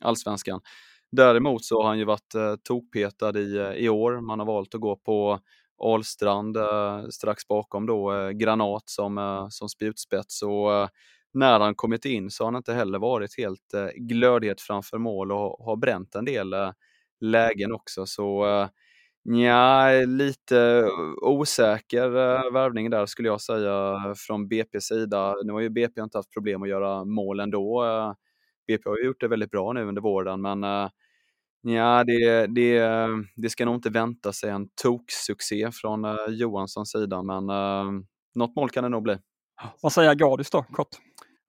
allsvenskan. 0.00 0.60
Däremot 1.12 1.64
så 1.64 1.82
har 1.82 1.88
han 1.88 1.98
ju 1.98 2.04
varit 2.04 2.34
eh, 2.34 2.54
tokpetad 2.62 3.38
i, 3.38 3.56
eh, 3.56 3.72
i 3.72 3.88
år. 3.88 4.20
Man 4.20 4.38
har 4.38 4.46
valt 4.46 4.74
att 4.74 4.80
gå 4.80 4.96
på 4.96 5.38
Alstrand 5.84 6.56
eh, 6.56 7.04
strax 7.10 7.48
bakom 7.48 7.86
då 7.86 8.30
Granat 8.34 8.82
som, 8.88 9.46
som 9.50 9.68
spjutspets. 9.68 10.42
Och 10.42 10.88
när 11.32 11.60
han 11.60 11.74
kommit 11.74 12.04
in 12.04 12.30
så 12.30 12.44
har 12.44 12.52
han 12.52 12.56
inte 12.58 12.72
heller 12.72 12.98
varit 12.98 13.38
helt 13.38 13.74
eh, 13.74 13.86
glödhet 13.96 14.60
framför 14.60 14.98
mål 14.98 15.32
och 15.32 15.64
har 15.64 15.76
bränt 15.76 16.14
en 16.14 16.24
del 16.24 16.52
eh, 16.52 16.70
lägen 17.20 17.72
också. 17.72 18.06
Så 18.06 18.46
eh, 18.46 18.68
ja, 19.22 19.90
lite 20.06 20.88
osäker 21.22 22.06
eh, 22.06 22.52
värvning 22.52 22.90
där 22.90 23.06
skulle 23.06 23.28
jag 23.28 23.40
säga 23.40 23.96
från 24.16 24.48
BP's 24.48 24.80
sida. 24.80 25.34
Nu 25.44 25.52
har 25.52 25.60
ju 25.60 25.70
BP 25.70 26.00
inte 26.00 26.18
haft 26.18 26.32
problem 26.32 26.62
att 26.62 26.68
göra 26.68 27.04
mål 27.04 27.40
ändå. 27.40 27.84
Eh, 27.84 28.12
BP 28.70 28.88
har 28.88 29.04
gjort 29.04 29.20
det 29.20 29.28
väldigt 29.28 29.50
bra 29.50 29.72
nu 29.72 29.84
under 29.84 30.02
våren, 30.02 30.42
men 30.42 30.64
eh, 30.64 30.88
Ja, 31.62 32.04
det, 32.04 32.46
det, 32.46 32.80
det 33.36 33.50
ska 33.50 33.64
nog 33.64 33.74
inte 33.74 33.90
vänta 33.90 34.32
sig 34.32 34.50
en 34.50 34.68
toksuccé 34.82 35.70
från 35.72 36.04
uh, 36.04 36.16
Johanssons 36.28 36.90
sida, 36.90 37.22
men 37.22 37.50
uh, 37.50 38.02
något 38.34 38.56
mål 38.56 38.70
kan 38.70 38.82
det 38.82 38.88
nog 38.88 39.02
bli. 39.02 39.18
Vad 39.82 39.92
säger 39.92 40.14
Gardis 40.14 40.50
då, 40.50 40.62
kort? 40.62 40.88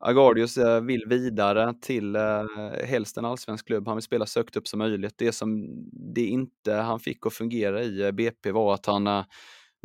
Agardius 0.03 0.57
vill 0.81 1.03
vidare 1.07 1.73
till 1.81 2.15
eh, 2.15 2.43
helst 2.85 3.17
en 3.17 3.25
allsvensk 3.25 3.67
klubb. 3.67 3.87
Han 3.87 3.97
vill 3.97 4.03
spela 4.03 4.25
så 4.25 4.39
högt 4.39 4.55
upp 4.55 4.67
som 4.67 4.79
möjligt. 4.79 5.13
Det 5.17 5.31
som 5.31 5.67
det 6.13 6.25
inte 6.25 6.73
han 6.73 6.99
fick 6.99 7.25
att 7.25 7.33
fungera 7.33 7.83
i 7.83 8.11
BP 8.11 8.51
var 8.51 8.73
att 8.73 8.85
han 8.85 9.23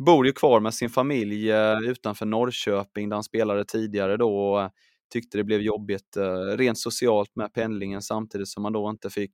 bor 0.05 0.25
ju 0.25 0.33
kvar 0.33 0.59
med 0.59 0.73
sin 0.73 0.89
familj 0.89 1.51
utanför 1.87 2.25
Norrköping 2.25 3.09
där 3.09 3.15
han 3.15 3.23
spelade 3.23 3.65
tidigare 3.65 4.17
då 4.17 4.69
tyckte 5.13 5.37
det 5.37 5.43
blev 5.43 5.61
jobbigt 5.61 6.17
rent 6.57 6.77
socialt 6.79 7.35
med 7.35 7.53
pendlingen 7.53 8.01
samtidigt 8.01 8.47
som 8.47 8.63
han 8.63 8.73
då 8.73 8.89
inte 8.89 9.09
fick, 9.09 9.33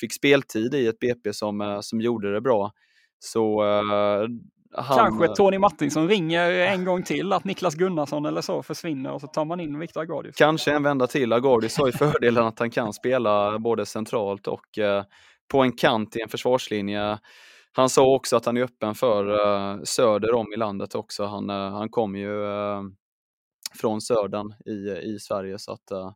fick 0.00 0.12
speltid 0.12 0.74
i 0.74 0.86
ett 0.86 0.98
BP 0.98 1.32
som, 1.32 1.80
som 1.82 2.00
gjorde 2.00 2.32
det 2.32 2.40
bra. 2.40 2.72
Så 3.18 3.62
han... 4.74 4.98
Kanske 4.98 5.36
Tony 5.36 5.58
Martinsson 5.58 6.08
ringer 6.08 6.50
en 6.50 6.84
gång 6.84 7.02
till 7.02 7.32
att 7.32 7.44
Niklas 7.44 7.74
Gunnarsson 7.74 8.26
eller 8.26 8.40
så 8.40 8.62
försvinner 8.62 9.12
och 9.12 9.20
så 9.20 9.26
tar 9.26 9.44
man 9.44 9.60
in 9.60 9.78
Viktor 9.78 10.00
Agardius. 10.00 10.36
Kanske 10.36 10.72
en 10.72 10.82
vända 10.82 11.06
till. 11.06 11.32
Agardius 11.32 11.78
har 11.78 11.86
ju 11.86 11.92
fördelen 11.92 12.46
att 12.46 12.58
han 12.58 12.70
kan 12.70 12.92
spela 12.92 13.58
både 13.58 13.86
centralt 13.86 14.46
och 14.46 14.78
eh, 14.78 15.04
på 15.50 15.62
en 15.62 15.72
kant 15.72 16.16
i 16.16 16.20
en 16.20 16.28
försvarslinje. 16.28 17.18
Han 17.72 17.88
sa 17.88 18.14
också 18.14 18.36
att 18.36 18.46
han 18.46 18.56
är 18.56 18.62
öppen 18.62 18.94
för 18.94 19.30
eh, 19.30 19.82
söder 19.82 20.34
om 20.34 20.52
i 20.52 20.56
landet 20.56 20.94
också. 20.94 21.24
Han, 21.24 21.50
eh, 21.50 21.70
han 21.70 21.88
kommer 21.88 22.18
ju 22.18 22.44
eh, 22.44 22.82
från 23.74 24.00
södern 24.00 24.54
i, 24.66 24.90
i 25.14 25.18
Sverige 25.18 25.58
så 25.58 25.72
att 25.72 26.14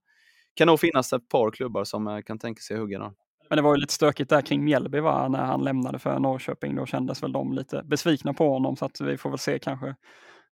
kan 0.54 0.66
nog 0.66 0.80
finnas 0.80 1.12
ett 1.12 1.28
par 1.28 1.50
klubbar 1.50 1.84
som 1.84 2.22
kan 2.26 2.38
tänka 2.38 2.60
sig 2.60 2.76
hugga 2.76 2.98
där. 2.98 3.12
Men 3.48 3.56
det 3.56 3.62
var 3.62 3.74
ju 3.74 3.80
lite 3.80 3.92
stökigt 3.92 4.30
där 4.30 4.40
kring 4.40 4.64
Mjällby 4.64 5.00
va? 5.00 5.28
när 5.28 5.44
han 5.44 5.64
lämnade 5.64 5.98
för 5.98 6.18
Norrköping. 6.18 6.76
Då 6.76 6.86
kändes 6.86 7.22
väl 7.22 7.32
de 7.32 7.52
lite 7.52 7.82
besvikna 7.84 8.34
på 8.34 8.48
honom 8.48 8.76
så 8.76 8.84
att 8.84 9.00
vi 9.00 9.16
får 9.16 9.30
väl 9.30 9.38
se 9.38 9.58
kanske 9.58 9.94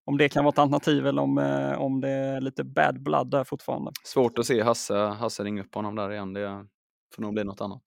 om 0.04 0.18
det 0.18 0.28
kan 0.28 0.44
vara 0.44 0.52
ett 0.52 0.58
alternativ 0.58 1.06
eller 1.06 1.22
om, 1.22 1.38
eh, 1.38 1.80
om 1.80 2.00
det 2.00 2.08
är 2.08 2.40
lite 2.40 2.64
bad 2.64 3.02
blood 3.02 3.30
där 3.30 3.44
fortfarande. 3.44 3.92
Svårt 4.04 4.38
att 4.38 4.46
se 4.46 4.62
Hasse, 4.62 4.94
Hasse 4.94 5.44
ringa 5.44 5.62
upp 5.62 5.74
honom 5.74 5.94
där 5.94 6.12
igen. 6.12 6.32
Det 6.32 6.66
får 7.14 7.22
nog 7.22 7.34
bli 7.34 7.44
något 7.44 7.60
annat. 7.60 7.82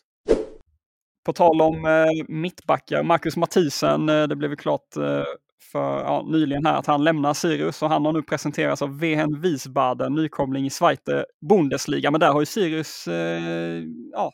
På 1.26 1.34
tal 1.34 1.62
om 1.62 1.86
eh, 1.86 2.26
mittbackar, 2.28 3.04
Marcus 3.04 3.38
Mathisen, 3.38 4.10
eh, 4.10 4.24
det 4.24 4.36
blev 4.36 4.52
ju 4.52 4.58
klart 4.58 4.98
eh, 4.98 5.24
för 5.72 6.00
ja, 6.00 6.26
nyligen 6.28 6.66
här 6.66 6.78
att 6.78 6.86
han 6.86 7.04
lämnar 7.04 7.34
Sirius 7.34 7.82
och 7.82 7.90
han 7.90 8.06
har 8.06 8.14
nu 8.14 8.22
presenterats 8.22 8.82
av 8.82 9.00
Wehen 9.00 9.42
Wiesbaden, 9.42 10.14
nykomling 10.14 10.66
i 10.66 10.70
Zweite 10.70 11.26
Bundesliga. 11.50 12.12
Men 12.12 12.20
där 12.20 12.34
har 12.34 12.40
ju 12.40 12.46
Sirius 12.46 13.08
eh, 13.08 13.84
ja, 14.12 14.32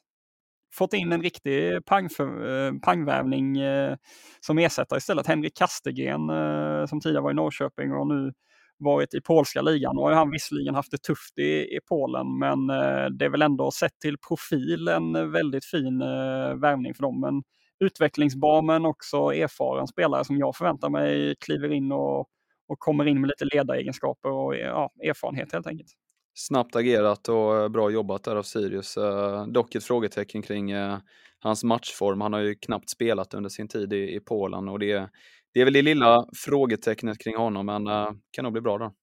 fått 0.73 0.93
in 0.93 1.11
en 1.11 1.21
riktig 1.21 1.85
pangför, 1.85 2.65
eh, 2.67 2.73
pangvärvning 2.73 3.57
eh, 3.57 3.95
som 4.39 4.57
ersättare 4.57 4.97
istället. 4.97 5.27
Henrik 5.27 5.57
Kastegren 5.57 6.29
eh, 6.29 6.85
som 6.85 7.01
tidigare 7.01 7.23
var 7.23 7.31
i 7.31 7.33
Norrköping 7.33 7.91
och 7.91 8.07
nu 8.07 8.33
varit 8.79 9.13
i 9.13 9.21
polska 9.21 9.61
ligan. 9.61 9.95
Nu 9.95 10.01
har 10.01 10.11
han 10.11 10.31
visserligen 10.31 10.75
haft 10.75 10.91
det 10.91 11.03
tufft 11.03 11.37
i, 11.37 11.75
i 11.75 11.79
Polen, 11.89 12.39
men 12.39 12.69
eh, 12.69 13.05
det 13.05 13.25
är 13.25 13.29
väl 13.29 13.41
ändå 13.41 13.71
sett 13.71 13.99
till 14.01 14.17
profil 14.27 14.87
en 14.87 15.31
väldigt 15.31 15.65
fin 15.65 16.01
eh, 16.01 16.55
värvning 16.55 16.93
för 16.93 17.01
dem. 17.01 17.19
Men 17.19 17.43
utvecklingsbar 17.81 18.61
men 18.61 18.85
också 18.85 19.17
erfaren 19.17 19.87
spelare 19.87 20.25
som 20.25 20.37
jag 20.37 20.55
förväntar 20.55 20.89
mig 20.89 21.35
kliver 21.35 21.71
in 21.71 21.91
och, 21.91 22.19
och 22.67 22.79
kommer 22.79 23.07
in 23.07 23.21
med 23.21 23.27
lite 23.27 23.55
ledaregenskaper 23.55 24.29
och 24.29 24.55
ja, 24.55 24.91
erfarenhet 25.03 25.53
helt 25.53 25.67
enkelt. 25.67 25.91
Snabbt 26.33 26.75
agerat 26.75 27.29
och 27.29 27.57
eh, 27.57 27.69
bra 27.69 27.89
jobbat 27.89 28.23
där 28.23 28.35
av 28.35 28.43
Sirius. 28.43 28.97
Eh, 28.97 29.47
dock 29.47 29.75
ett 29.75 29.83
frågetecken 29.83 30.41
kring 30.41 30.71
eh, 30.71 30.97
hans 31.39 31.63
matchform. 31.63 32.21
Han 32.21 32.33
har 32.33 32.39
ju 32.39 32.55
knappt 32.55 32.89
spelat 32.89 33.33
under 33.33 33.49
sin 33.49 33.67
tid 33.67 33.93
i, 33.93 34.15
i 34.15 34.19
Polen 34.19 34.69
och 34.69 34.79
det, 34.79 35.09
det 35.53 35.61
är 35.61 35.65
väl 35.65 35.73
det 35.73 35.81
lilla 35.81 36.25
frågetecknet 36.45 37.19
kring 37.19 37.37
honom, 37.37 37.65
men 37.65 37.87
eh, 37.87 38.09
kan 38.31 38.43
nog 38.43 38.53
bli 38.53 38.61
bra 38.61 38.77
då. 38.77 38.93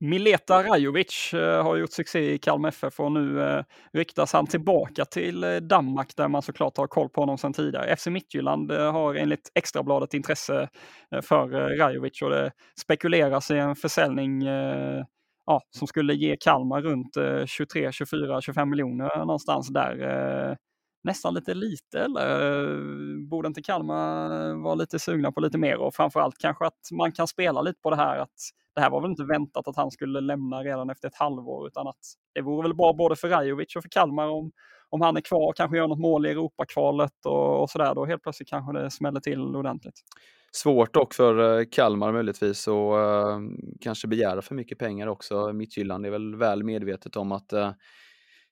Mileta 0.00 0.62
Rajovic 0.62 1.34
eh, 1.34 1.62
har 1.62 1.76
gjort 1.76 1.92
succé 1.92 2.32
i 2.32 2.38
Kalmar 2.38 2.68
FF 2.68 3.00
och 3.00 3.12
nu 3.12 3.42
eh, 3.42 3.64
ryktas 3.92 4.32
han 4.32 4.46
tillbaka 4.46 5.04
till 5.04 5.44
eh, 5.44 5.56
Danmark 5.56 6.16
där 6.16 6.28
man 6.28 6.42
såklart 6.42 6.76
har 6.76 6.86
koll 6.86 7.08
på 7.08 7.20
honom 7.20 7.38
sedan 7.38 7.52
tidigare. 7.52 7.96
FC 7.96 8.06
Midtjylland 8.06 8.72
har 8.72 9.14
enligt 9.14 9.52
Extrabladet 9.54 10.14
intresse 10.14 10.68
för 11.22 11.48
Rajovic 11.78 12.22
och 12.22 12.30
det 12.30 12.52
spekuleras 12.80 13.50
i 13.50 13.58
en 13.58 13.76
försäljning 13.76 14.42
ja, 15.46 15.60
som 15.70 15.86
skulle 15.86 16.14
ge 16.14 16.36
Kalmar 16.36 16.82
runt 16.82 17.16
23, 17.46 17.92
24, 17.92 18.40
25 18.40 18.70
miljoner 18.70 19.18
någonstans 19.18 19.68
där. 19.68 20.56
Nästan 21.04 21.34
lite 21.34 21.54
lite 21.54 22.00
eller 22.00 23.28
borde 23.28 23.48
inte 23.48 23.62
Kalmar 23.62 24.62
vara 24.62 24.74
lite 24.74 24.98
sugna 24.98 25.32
på 25.32 25.40
lite 25.40 25.58
mer 25.58 25.76
och 25.76 25.94
framförallt 25.94 26.38
kanske 26.38 26.66
att 26.66 26.88
man 26.92 27.12
kan 27.12 27.28
spela 27.28 27.62
lite 27.62 27.80
på 27.80 27.90
det 27.90 27.96
här 27.96 28.18
att 28.18 28.50
det 28.78 28.82
här 28.82 28.90
var 28.90 29.00
väl 29.00 29.10
inte 29.10 29.24
väntat 29.24 29.68
att 29.68 29.76
han 29.76 29.90
skulle 29.90 30.20
lämna 30.20 30.62
redan 30.62 30.90
efter 30.90 31.08
ett 31.08 31.14
halvår 31.14 31.66
utan 31.66 31.88
att 31.88 32.00
det 32.34 32.42
vore 32.42 32.62
väl 32.62 32.76
bra 32.76 32.92
både 32.92 33.16
för 33.16 33.28
Rajovic 33.28 33.76
och 33.76 33.82
för 33.82 33.88
Kalmar 33.88 34.28
om, 34.28 34.50
om 34.90 35.00
han 35.00 35.16
är 35.16 35.20
kvar 35.20 35.48
och 35.48 35.56
kanske 35.56 35.76
gör 35.76 35.88
något 35.88 35.98
mål 35.98 36.26
i 36.26 36.30
Europakvalet 36.30 37.26
och, 37.26 37.62
och 37.62 37.70
sådär. 37.70 37.94
Då 37.94 38.06
helt 38.06 38.22
plötsligt 38.22 38.48
kanske 38.48 38.72
det 38.72 38.90
smäller 38.90 39.20
till 39.20 39.40
ordentligt. 39.40 40.02
Svårt 40.52 40.94
dock 40.94 41.14
för 41.14 41.58
eh, 41.58 41.64
Kalmar 41.70 42.12
möjligtvis 42.12 42.68
och 42.68 43.00
eh, 43.00 43.38
uh, 43.38 43.50
kanske 43.80 44.08
begära 44.08 44.42
för 44.42 44.54
mycket 44.54 44.78
pengar 44.78 45.06
också. 45.06 45.52
Midtjylland 45.52 46.06
är 46.06 46.10
väl 46.10 46.36
väl 46.36 46.64
medvetet 46.64 47.16
om 47.16 47.32
att 47.32 47.52
uh, 47.52 47.70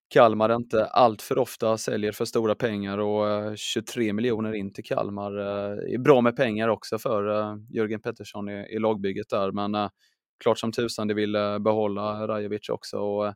Kalmar 0.09 0.55
inte 0.55 0.85
allt 0.85 1.23
för 1.23 1.39
ofta 1.39 1.79
säljer 1.79 2.13
för 2.13 2.25
stora 2.25 2.55
pengar 2.55 2.99
och 2.99 3.27
uh, 3.27 3.55
23 3.57 4.13
miljoner 4.13 4.53
in 4.53 4.73
till 4.73 4.85
Kalmar 4.85 5.33
är 5.95 5.99
bra 5.99 6.21
med 6.21 6.37
pengar 6.37 6.69
också 6.69 6.99
för 6.99 7.23
Jörgen 7.75 8.01
Pettersson 8.01 8.49
i, 8.49 8.67
i 8.77 8.79
lagbygget 8.79 9.29
där. 9.29 9.53
Men 9.53 9.91
klart 10.43 10.59
som 10.59 10.73
tusan 10.73 11.09
de 11.09 11.15
vill 11.15 11.33
behålla 11.61 12.27
Rajovic 12.29 12.69
också. 12.69 12.99
Och, 12.99 13.27
eh, 13.27 13.33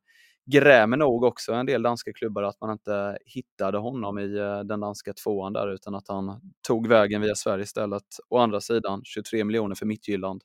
grämer 0.53 0.97
nog 0.97 1.25
också 1.25 1.53
en 1.53 1.67
del 1.67 1.83
danska 1.83 2.13
klubbar 2.13 2.43
att 2.43 2.61
man 2.61 2.71
inte 2.71 3.19
hittade 3.25 3.79
honom 3.79 4.19
i 4.19 4.39
eh, 4.39 4.61
den 4.61 4.81
danska 4.81 5.13
tvåan 5.13 5.53
där 5.53 5.69
utan 5.69 5.95
att 5.95 6.09
han 6.09 6.41
tog 6.67 6.87
vägen 6.87 7.21
via 7.23 7.35
Sverige 7.35 7.63
istället. 7.63 8.03
Å 8.29 8.39
andra 8.39 8.61
sidan 8.61 9.01
23 9.05 9.45
miljoner 9.45 9.75
för 9.75 9.87
Midtjylland. 9.87 10.43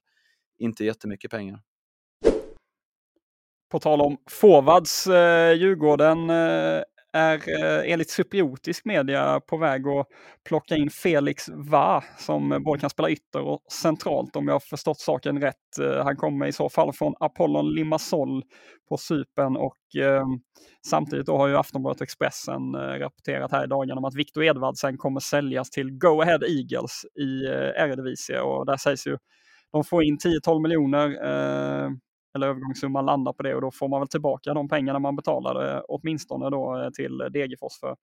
Inte 0.58 0.86
jättemycket 0.86 1.32
pengar. 1.32 1.60
På 3.72 3.80
tal 3.80 4.02
om 4.02 4.18
forwards, 4.30 5.08
eh, 5.08 5.54
Djurgården 5.54 6.30
eh, 6.30 6.82
är 7.15 7.63
eh, 7.63 7.91
enligt 7.91 8.10
cypriotisk 8.10 8.86
media 8.86 9.39
på 9.39 9.58
väg 9.58 9.88
att 9.88 10.08
plocka 10.47 10.75
in 10.75 10.89
Felix 10.89 11.49
Va 11.54 12.04
som 12.17 12.62
både 12.65 12.80
kan 12.80 12.89
spela 12.89 13.10
ytter 13.10 13.41
och 13.41 13.62
centralt 13.71 14.36
om 14.36 14.47
jag 14.47 14.56
har 14.56 14.60
förstått 14.60 14.99
saken 14.99 15.41
rätt. 15.41 15.80
Eh, 15.82 16.04
han 16.04 16.15
kommer 16.15 16.47
i 16.47 16.51
så 16.51 16.69
fall 16.69 16.93
från 16.93 17.13
Apollon 17.19 17.73
Limassol 17.73 18.43
på 18.89 18.97
Sypen 18.97 19.58
och 19.58 19.95
eh, 20.01 20.25
samtidigt 20.88 21.25
då 21.25 21.38
har 21.38 21.47
ju 21.47 21.58
Aftonbladet 21.58 22.01
Expressen 22.01 22.75
eh, 22.75 22.80
rapporterat 22.80 23.51
här 23.51 23.63
i 23.63 23.67
dagarna 23.67 23.99
om 23.99 24.06
att 24.06 24.15
Victor 24.15 24.43
Edvardsen 24.43 24.97
kommer 24.97 25.19
säljas 25.19 25.69
till 25.69 25.91
Go 25.91 26.21
Ahead 26.21 26.39
Eagles 26.47 27.06
i 27.19 27.45
eh, 27.45 27.84
Eredivisie 27.84 28.39
och 28.39 28.65
där 28.65 28.78
sägs 28.78 29.08
ju 29.08 29.17
de 29.71 29.84
får 29.84 30.04
in 30.04 30.17
10-12 30.17 30.62
miljoner 30.62 31.08
eh, 31.08 31.89
eller 32.36 32.48
övergångssumman 32.48 33.06
landar 33.06 33.34
på 33.34 33.43
det 33.43 33.56
och 33.56 33.62
då 33.62 33.71
får 33.71 33.88
man 33.88 34.02
väl 34.02 34.08
tillbaka 34.08 34.54
de 34.54 34.69
pengarna 34.69 35.00
man 35.00 35.15
betalade 35.15 35.74
eh, 35.74 35.82
åtminstone 35.88 36.50
då 36.50 36.82
eh, 36.82 36.89
till 36.89 37.21
eh, 37.21 37.28
Degerfors 37.28 37.80
för 37.80 37.95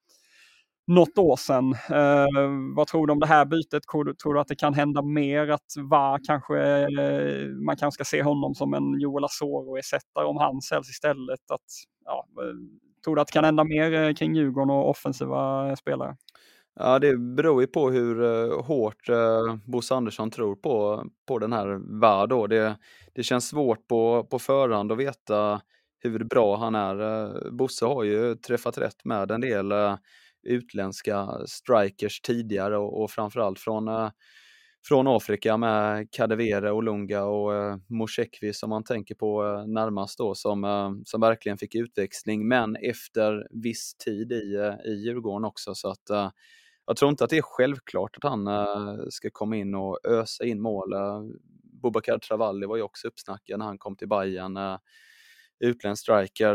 något 0.87 1.19
år 1.19 1.37
sedan. 1.37 1.73
Eh, 1.73 2.75
vad 2.77 2.87
tror 2.87 3.07
du 3.07 3.13
om 3.13 3.21
det 3.21 3.27
här 3.27 3.45
bytet? 3.45 3.83
Tror 4.23 4.35
du 4.35 4.41
att 4.41 4.49
det 4.49 4.57
kan 4.57 4.75
hända 4.75 5.03
mer? 5.03 5.49
Att 5.49 5.75
VAR 5.91 6.21
kanske, 6.27 6.59
eh, 6.59 7.49
man 7.67 7.77
kanske 7.77 8.05
ska 8.05 8.17
se 8.17 8.23
honom 8.23 8.55
som 8.55 8.75
en 8.75 9.01
Joel 9.01 9.25
Asoro-ersättare 9.25 10.25
om 10.25 10.37
han 10.37 10.61
säljs 10.61 10.91
istället? 10.91 11.51
Att, 11.51 11.61
ja, 12.05 12.27
eh, 12.43 12.55
tror 13.05 13.17
du 13.17 13.23
att 13.23 13.29
det 13.29 13.33
kan 13.33 13.45
hända 13.45 13.65
mer 13.65 14.15
kring 14.15 14.35
Djurgården 14.35 14.71
och 14.71 14.91
offensiva 14.91 15.77
spelare? 15.77 16.17
Ja, 16.75 16.99
det 16.99 17.17
beror 17.17 17.61
ju 17.61 17.67
på 17.67 17.91
hur 17.91 18.23
eh, 18.23 18.63
hårt 18.63 19.09
eh, 19.09 19.57
Bosse 19.65 19.95
Andersson 19.95 20.31
tror 20.31 20.57
på, 20.57 21.05
på 21.29 21.39
den 21.39 21.53
här 21.53 22.01
VAR 22.01 22.27
då. 22.27 22.47
Det, 22.47 22.77
det 23.15 23.23
känns 23.23 23.49
svårt 23.49 23.89
på, 23.89 24.25
på 24.31 24.39
förhand 24.39 24.93
att 24.93 24.99
veta 24.99 25.61
hur 25.99 26.25
bra 26.25 26.57
han 26.57 26.75
är. 26.75 27.01
Eh, 27.01 27.51
Bosse 27.51 27.85
har 27.87 28.05
ju 28.05 28.35
träffat 28.35 28.79
rätt 28.79 29.05
med 29.05 29.31
en 29.31 29.41
del 29.41 29.73
utländska 30.43 31.29
strikers 31.47 32.21
tidigare 32.21 32.79
och, 32.79 33.03
och 33.03 33.11
framförallt 33.11 33.59
från, 33.59 34.11
från 34.89 35.07
Afrika 35.09 35.57
med 35.57 36.09
Kadewere, 36.11 36.73
Olunga 36.73 37.25
och 37.25 37.53
uh, 37.53 37.77
Moshekvi 37.89 38.53
som 38.53 38.71
man 38.71 38.85
tänker 38.85 39.15
på 39.15 39.65
närmast 39.67 40.19
då 40.19 40.35
som, 40.35 41.03
som 41.07 41.21
verkligen 41.21 41.59
fick 41.59 41.75
utväxling 41.75 42.49
men 42.49 42.77
efter 42.77 43.47
viss 43.63 43.95
tid 43.95 44.33
i, 44.33 44.75
i 44.85 44.93
Djurgården 44.93 45.45
också 45.45 45.75
så 45.75 45.89
att 45.89 46.33
jag 46.93 46.97
tror 46.97 47.11
inte 47.11 47.25
att 47.25 47.31
det 47.31 47.39
är 47.39 47.43
självklart 47.43 48.17
att 48.17 48.31
han 48.31 48.47
äh, 48.47 48.97
ska 49.11 49.31
komma 49.33 49.57
in 49.57 49.75
och 49.75 49.99
ösa 50.05 50.45
in 50.45 50.61
mål. 50.61 50.93
Äh, 50.93 51.23
Bobakar 51.83 52.19
Travalli 52.19 52.67
var 52.67 52.77
ju 52.77 52.83
också 52.83 53.09
uppsnackad 53.09 53.59
när 53.59 53.67
han 53.67 53.79
kom 53.79 53.97
till 53.97 54.09
Bayern. 54.09 54.57
Äh, 54.57 54.79
utländsk 55.61 56.03
striker 56.03 56.55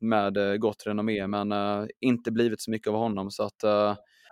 med 0.00 0.60
gott 0.60 0.86
renommé 0.86 1.26
men 1.26 1.52
inte 2.00 2.32
blivit 2.32 2.60
så 2.60 2.70
mycket 2.70 2.88
av 2.88 2.94
honom. 2.94 3.30
Så 3.30 3.42
att. 3.42 3.58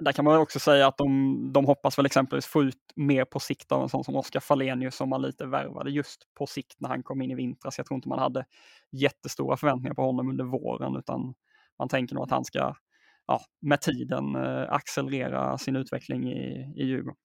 Där 0.01 0.12
kan 0.12 0.24
man 0.24 0.38
också 0.38 0.59
säga 0.59 0.87
att 0.87 0.98
de, 0.98 1.53
de 1.53 1.64
hoppas 1.64 1.98
väl 1.98 2.07
exempelvis 2.07 2.46
få 2.46 2.62
ut 2.62 2.92
mer 2.96 3.24
på 3.24 3.40
sikt 3.40 3.72
av 3.72 3.83
en 3.83 3.88
sån 3.88 4.05
som 4.05 4.16
Oskar 4.16 4.40
Fallenius 4.40 4.96
som 4.96 5.09
man 5.09 5.22
lite 5.22 5.46
värvade 5.46 5.90
just 5.90 6.35
på 6.38 6.46
sikt 6.46 6.77
när 6.79 6.88
han 6.88 7.03
kom 7.03 7.22
in 7.22 7.31
i 7.31 7.35
vintras. 7.35 7.79
Jag 7.79 7.87
tror 7.87 7.96
inte 7.96 8.09
man 8.09 8.18
hade 8.18 8.44
jättestora 8.92 9.57
förväntningar 9.57 9.94
på 9.94 10.03
honom 10.03 10.31
under 10.31 10.44
våren 10.44 10.96
utan 10.96 11.35
man 11.79 11.88
tänker 11.88 12.14
nog 12.14 12.24
att 12.24 12.31
han 12.31 12.44
ska 12.44 12.74
ja, 13.28 13.40
med 13.60 13.80
tiden 13.80 14.36
eh, 14.36 14.72
accelerera 14.72 15.58
sin 15.58 15.76
utveckling 15.76 16.32
i, 16.32 16.74
i 16.76 16.84
Djurgården. 16.84 17.16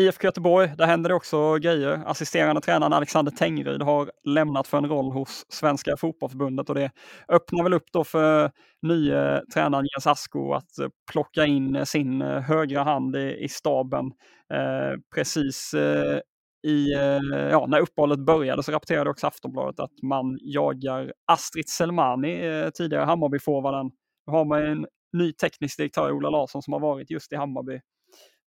IFK 0.00 0.24
Göteborg, 0.24 0.72
där 0.78 0.86
händer 0.86 1.08
det 1.08 1.14
också 1.14 1.58
grejer. 1.58 2.02
Assisterande 2.06 2.60
tränaren 2.60 2.92
Alexander 2.92 3.32
Tengryd 3.32 3.82
har 3.82 4.10
lämnat 4.24 4.68
för 4.68 4.78
en 4.78 4.88
roll 4.88 5.12
hos 5.12 5.46
Svenska 5.48 5.96
fotbollförbundet 5.96 6.68
och 6.68 6.74
det 6.74 6.90
öppnar 7.28 7.62
väl 7.62 7.74
upp 7.74 7.92
då 7.92 8.04
för 8.04 8.50
nye 8.82 9.42
tränaren 9.54 9.86
Jens 9.94 10.06
Asko 10.06 10.52
att 10.52 10.78
eh, 10.78 10.88
plocka 11.12 11.44
in 11.44 11.76
eh, 11.76 11.84
sin 11.84 12.20
högra 12.20 12.82
hand 12.82 13.16
i, 13.16 13.36
i 13.40 13.48
staben. 13.48 14.06
Eh, 14.52 15.00
precis 15.14 15.74
eh, 15.74 16.20
i, 16.64 16.94
eh, 16.94 17.20
ja, 17.50 17.66
när 17.68 17.80
uppehållet 17.80 18.18
började 18.18 18.62
så 18.62 18.72
rapporterade 18.72 19.10
också 19.10 19.26
Aftonbladet 19.26 19.80
att 19.80 20.02
man 20.02 20.38
jagar 20.40 21.12
Astrid 21.26 21.68
Selmani, 21.68 22.46
eh, 22.46 22.70
tidigare 22.70 23.04
Hammarbyforwarden. 23.04 23.90
Nu 24.26 24.32
har 24.32 24.44
man 24.44 24.62
en 24.62 24.86
ny 25.12 25.32
teknisk 25.32 25.76
direktör, 25.76 26.12
Ola 26.12 26.30
Larsson, 26.30 26.62
som 26.62 26.72
har 26.72 26.80
varit 26.80 27.10
just 27.10 27.32
i 27.32 27.36
Hammarby. 27.36 27.80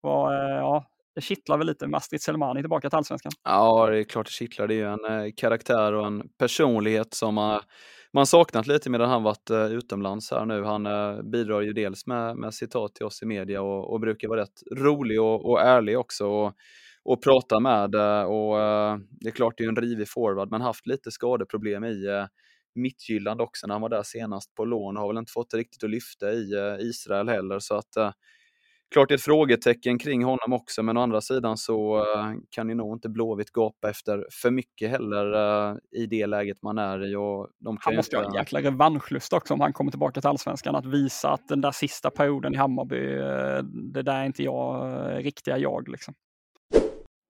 Var, 0.01 0.33
eh, 0.33 0.57
ja, 0.57 0.85
det 1.15 1.21
kittlar 1.21 1.59
väl 1.59 1.67
lite 1.67 1.87
med 1.87 1.99
Astrid 1.99 2.23
Selmani 2.23 2.61
tillbaka 2.61 2.91
till 2.91 2.97
allsvenskan? 2.97 3.33
Ja, 3.45 3.87
det 3.91 3.99
är 3.99 4.05
klart 4.05 4.27
det 4.27 4.33
kittlar. 4.33 4.67
Det 4.67 4.75
är 4.75 4.77
ju 4.77 5.19
en 5.25 5.33
karaktär 5.33 5.93
och 5.93 6.07
en 6.07 6.29
personlighet 6.39 7.15
som 7.15 7.35
man, 7.35 7.61
man 8.13 8.27
saknat 8.27 8.67
lite 8.67 8.91
medan 8.91 9.11
han 9.11 9.23
varit 9.23 9.51
utomlands 9.71 10.31
här 10.31 10.45
nu. 10.45 10.65
Han 10.65 10.85
bidrar 11.31 11.61
ju 11.61 11.73
dels 11.73 12.07
med, 12.07 12.37
med 12.37 12.55
citat 12.55 12.95
till 12.95 13.07
oss 13.07 13.23
i 13.23 13.27
media 13.27 13.63
och, 13.63 13.93
och 13.93 14.01
brukar 14.01 14.29
vara 14.29 14.41
rätt 14.41 14.63
rolig 14.77 15.21
och, 15.21 15.51
och 15.51 15.61
ärlig 15.61 15.99
också. 15.99 16.27
Och, 16.27 16.53
och 17.05 17.23
prata 17.23 17.61
med. 17.61 17.95
Och 18.27 18.57
det 19.11 19.29
är 19.29 19.35
klart, 19.35 19.55
det 19.57 19.65
är 19.65 19.69
en 19.69 19.77
rivig 19.77 20.09
forward, 20.09 20.51
men 20.51 20.61
haft 20.61 20.87
lite 20.87 21.11
skadeproblem 21.11 21.85
i 21.85 22.27
Mittjylland 22.75 23.41
också 23.41 23.67
när 23.67 23.75
han 23.75 23.83
var 23.83 23.89
där 23.89 24.03
senast 24.03 24.55
på 24.55 24.65
lån. 24.65 24.97
Har 24.97 25.09
väl 25.09 25.19
inte 25.19 25.33
fått 25.33 25.51
det 25.51 25.57
riktigt 25.57 25.85
att 25.85 25.91
lyfta 25.91 26.33
i 26.33 26.51
Israel 26.81 27.29
heller. 27.29 27.59
Så 27.59 27.75
att 27.75 28.15
klart 28.93 29.09
det 29.09 29.15
är 29.15 29.17
ett 29.17 29.23
frågetecken 29.23 29.99
kring 29.99 30.25
honom 30.25 30.53
också, 30.53 30.83
men 30.83 30.97
å 30.97 31.01
andra 31.01 31.21
sidan 31.21 31.57
så 31.57 32.07
kan 32.51 32.69
ju 32.69 32.75
nog 32.75 32.97
inte 32.97 33.09
Blåvitt 33.09 33.51
gapa 33.51 33.91
efter 33.91 34.27
för 34.43 34.51
mycket 34.51 34.91
heller 34.91 35.35
i 35.97 36.07
det 36.07 36.27
läget 36.27 36.63
man 36.63 36.79
är 36.79 37.05
i. 37.05 37.17
Och 37.17 37.49
de 37.59 37.79
han 37.81 37.97
måste 37.97 38.17
inte... 38.17 38.27
ha 38.27 38.33
en 38.33 38.39
jäkla 38.39 38.61
revanschlust 38.61 39.33
också 39.33 39.55
om 39.55 39.61
han 39.61 39.73
kommer 39.73 39.91
tillbaka 39.91 40.21
till 40.21 40.29
allsvenskan, 40.29 40.75
att 40.75 40.87
visa 40.87 41.31
att 41.31 41.49
den 41.49 41.61
där 41.61 41.73
sista 41.73 42.11
perioden 42.11 42.55
i 42.55 42.57
Hammarby, 42.57 43.01
det 43.93 44.03
där 44.03 44.21
är 44.21 44.25
inte 44.25 44.43
jag, 44.43 45.25
riktiga 45.25 45.59
jag 45.59 45.89
liksom. 45.89 46.15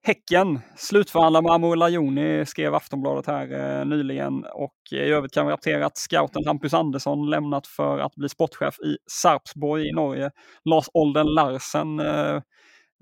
Häcken 0.07 0.61
slutförhandlar 0.77 1.43
med 1.43 1.53
Amo 1.53 1.75
Lajoni, 1.75 2.47
skrev 2.47 2.75
Aftonbladet 2.75 3.27
här 3.27 3.79
eh, 3.81 3.87
nyligen. 3.87 4.45
Och 4.45 4.75
eh, 4.93 4.99
i 4.99 5.11
övrigt 5.11 5.35
kan 5.35 5.47
vi 5.47 5.53
rapportera 5.53 5.87
att 5.87 5.97
scouten 5.97 6.47
Hampus 6.47 6.75
Andersson 6.75 7.31
lämnat 7.31 7.67
för 7.67 7.99
att 7.99 8.15
bli 8.15 8.29
sportchef 8.29 8.81
i 8.81 8.97
Sarpsborg 9.11 9.89
i 9.89 9.93
Norge. 9.93 10.31
Lars 10.65 10.87
Olden 10.95 11.27
Larsen, 11.27 12.01
eh, 12.01 12.35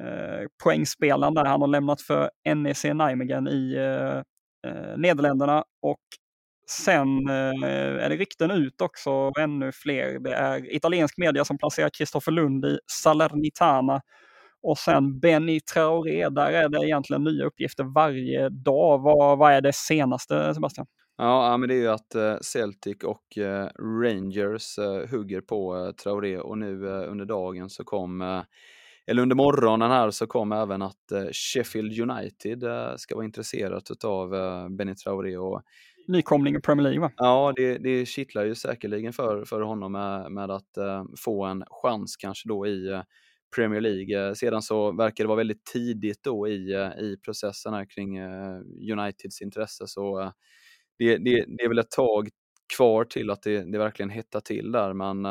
eh, 0.02 0.46
poängspelaren 0.64 1.34
där, 1.34 1.44
han 1.44 1.60
har 1.60 1.68
lämnat 1.68 2.02
för 2.02 2.30
NEC 2.54 2.84
Nijmegen 2.84 3.48
i 3.48 3.74
eh, 3.74 4.18
eh, 4.72 4.96
Nederländerna. 4.96 5.64
Och 5.82 6.00
sen 6.70 7.28
eh, 7.28 8.04
är 8.04 8.08
det 8.08 8.16
rykten 8.16 8.50
ut 8.50 8.80
också, 8.80 9.32
ännu 9.40 9.72
fler. 9.72 10.18
Det 10.18 10.34
är 10.34 10.74
italiensk 10.74 11.18
media 11.18 11.44
som 11.44 11.58
placerar 11.58 11.90
Kristoffer 11.90 12.32
Lund 12.32 12.64
i 12.64 12.78
Salernitana 12.86 14.02
och 14.62 14.79
sen 14.79 15.20
Benny 15.20 15.61
Traoré, 15.61 16.29
där 16.29 16.53
är 16.53 16.68
det 16.68 16.87
egentligen 16.87 17.25
nya 17.25 17.44
uppgifter 17.44 17.85
varje 17.85 18.48
dag. 18.48 18.98
Vad, 18.98 19.38
vad 19.38 19.53
är 19.53 19.61
det 19.61 19.72
senaste 19.75 20.55
Sebastian? 20.55 20.87
Ja, 21.16 21.57
men 21.57 21.68
det 21.68 21.75
är 21.75 21.79
ju 21.79 21.88
att 21.88 22.14
eh, 22.14 22.37
Celtic 22.40 22.96
och 23.05 23.38
eh, 23.38 23.68
Rangers 24.03 24.79
eh, 24.79 25.11
hugger 25.11 25.40
på 25.40 25.92
Traoré 26.03 26.38
och 26.38 26.59
nu 26.59 26.87
under 26.87 27.25
dagen 27.25 27.70
så 27.70 27.85
kom, 27.85 28.42
eller 29.07 29.22
under 29.22 29.37
morgonen 29.37 29.90
här 29.90 30.11
så 30.11 30.27
kom 30.27 30.53
även 30.53 30.83
att 30.83 31.12
Sheffield 31.33 32.01
United 32.01 32.64
ska 32.96 33.14
vara 33.14 33.25
intresserat 33.25 34.05
av 34.05 34.31
Benny 34.70 34.94
Traoré. 34.94 35.37
Och, 35.37 35.62
Nykomling 36.09 36.57
i 36.57 36.61
Premier 36.61 36.83
League 36.83 37.01
va? 37.01 37.11
Ja, 37.16 37.53
det, 37.57 37.79
det 37.79 38.07
kittlar 38.07 38.44
ju 38.44 38.55
säkerligen 38.55 39.12
för, 39.12 39.44
för 39.44 39.61
honom 39.61 39.92
med, 39.92 40.33
med 40.33 40.51
att 40.51 40.79
få 41.18 41.44
en 41.44 41.64
chans 41.70 42.16
kanske 42.16 42.48
då 42.48 42.66
i 42.66 43.03
Premier 43.54 43.80
League. 43.80 44.28
Eh, 44.28 44.34
sedan 44.34 44.62
så 44.62 44.92
verkar 44.92 45.24
det 45.24 45.28
vara 45.28 45.36
väldigt 45.36 45.64
tidigt 45.64 46.22
då 46.22 46.48
i, 46.48 46.72
eh, 46.72 46.98
i 46.98 47.16
processen 47.24 47.74
här 47.74 47.84
kring 47.84 48.16
eh, 48.16 48.60
Uniteds 48.92 49.42
intresse. 49.42 49.86
Så 49.86 50.32
det, 50.98 51.16
det, 51.16 51.44
det 51.48 51.64
är 51.64 51.68
väl 51.68 51.78
ett 51.78 51.90
tag 51.90 52.28
kvar 52.76 53.04
till 53.04 53.30
att 53.30 53.42
det, 53.42 53.72
det 53.72 53.78
verkligen 53.78 54.10
hettar 54.10 54.40
till 54.40 54.72
där. 54.72 54.92
Men 54.92 55.22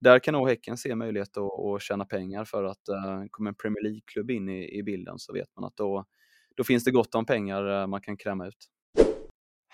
där 0.00 0.18
kan 0.18 0.34
nog 0.34 0.48
Häcken 0.48 0.76
se 0.76 0.94
möjlighet 0.94 1.36
att, 1.36 1.60
att 1.60 1.82
tjäna 1.82 2.04
pengar 2.04 2.44
för 2.44 2.64
att 2.64 2.82
kommer 3.30 3.50
en 3.50 3.54
Premier 3.54 3.82
League-klubb 3.82 4.30
in 4.30 4.48
i, 4.48 4.78
i 4.78 4.82
bilden 4.82 5.18
så 5.18 5.32
vet 5.32 5.48
man 5.56 5.64
att 5.64 5.76
då, 5.76 6.04
då 6.56 6.64
finns 6.64 6.84
det 6.84 6.90
gott 6.90 7.14
om 7.14 7.26
pengar 7.26 7.86
man 7.86 8.00
kan 8.00 8.16
kräma 8.16 8.46
ut. 8.46 8.68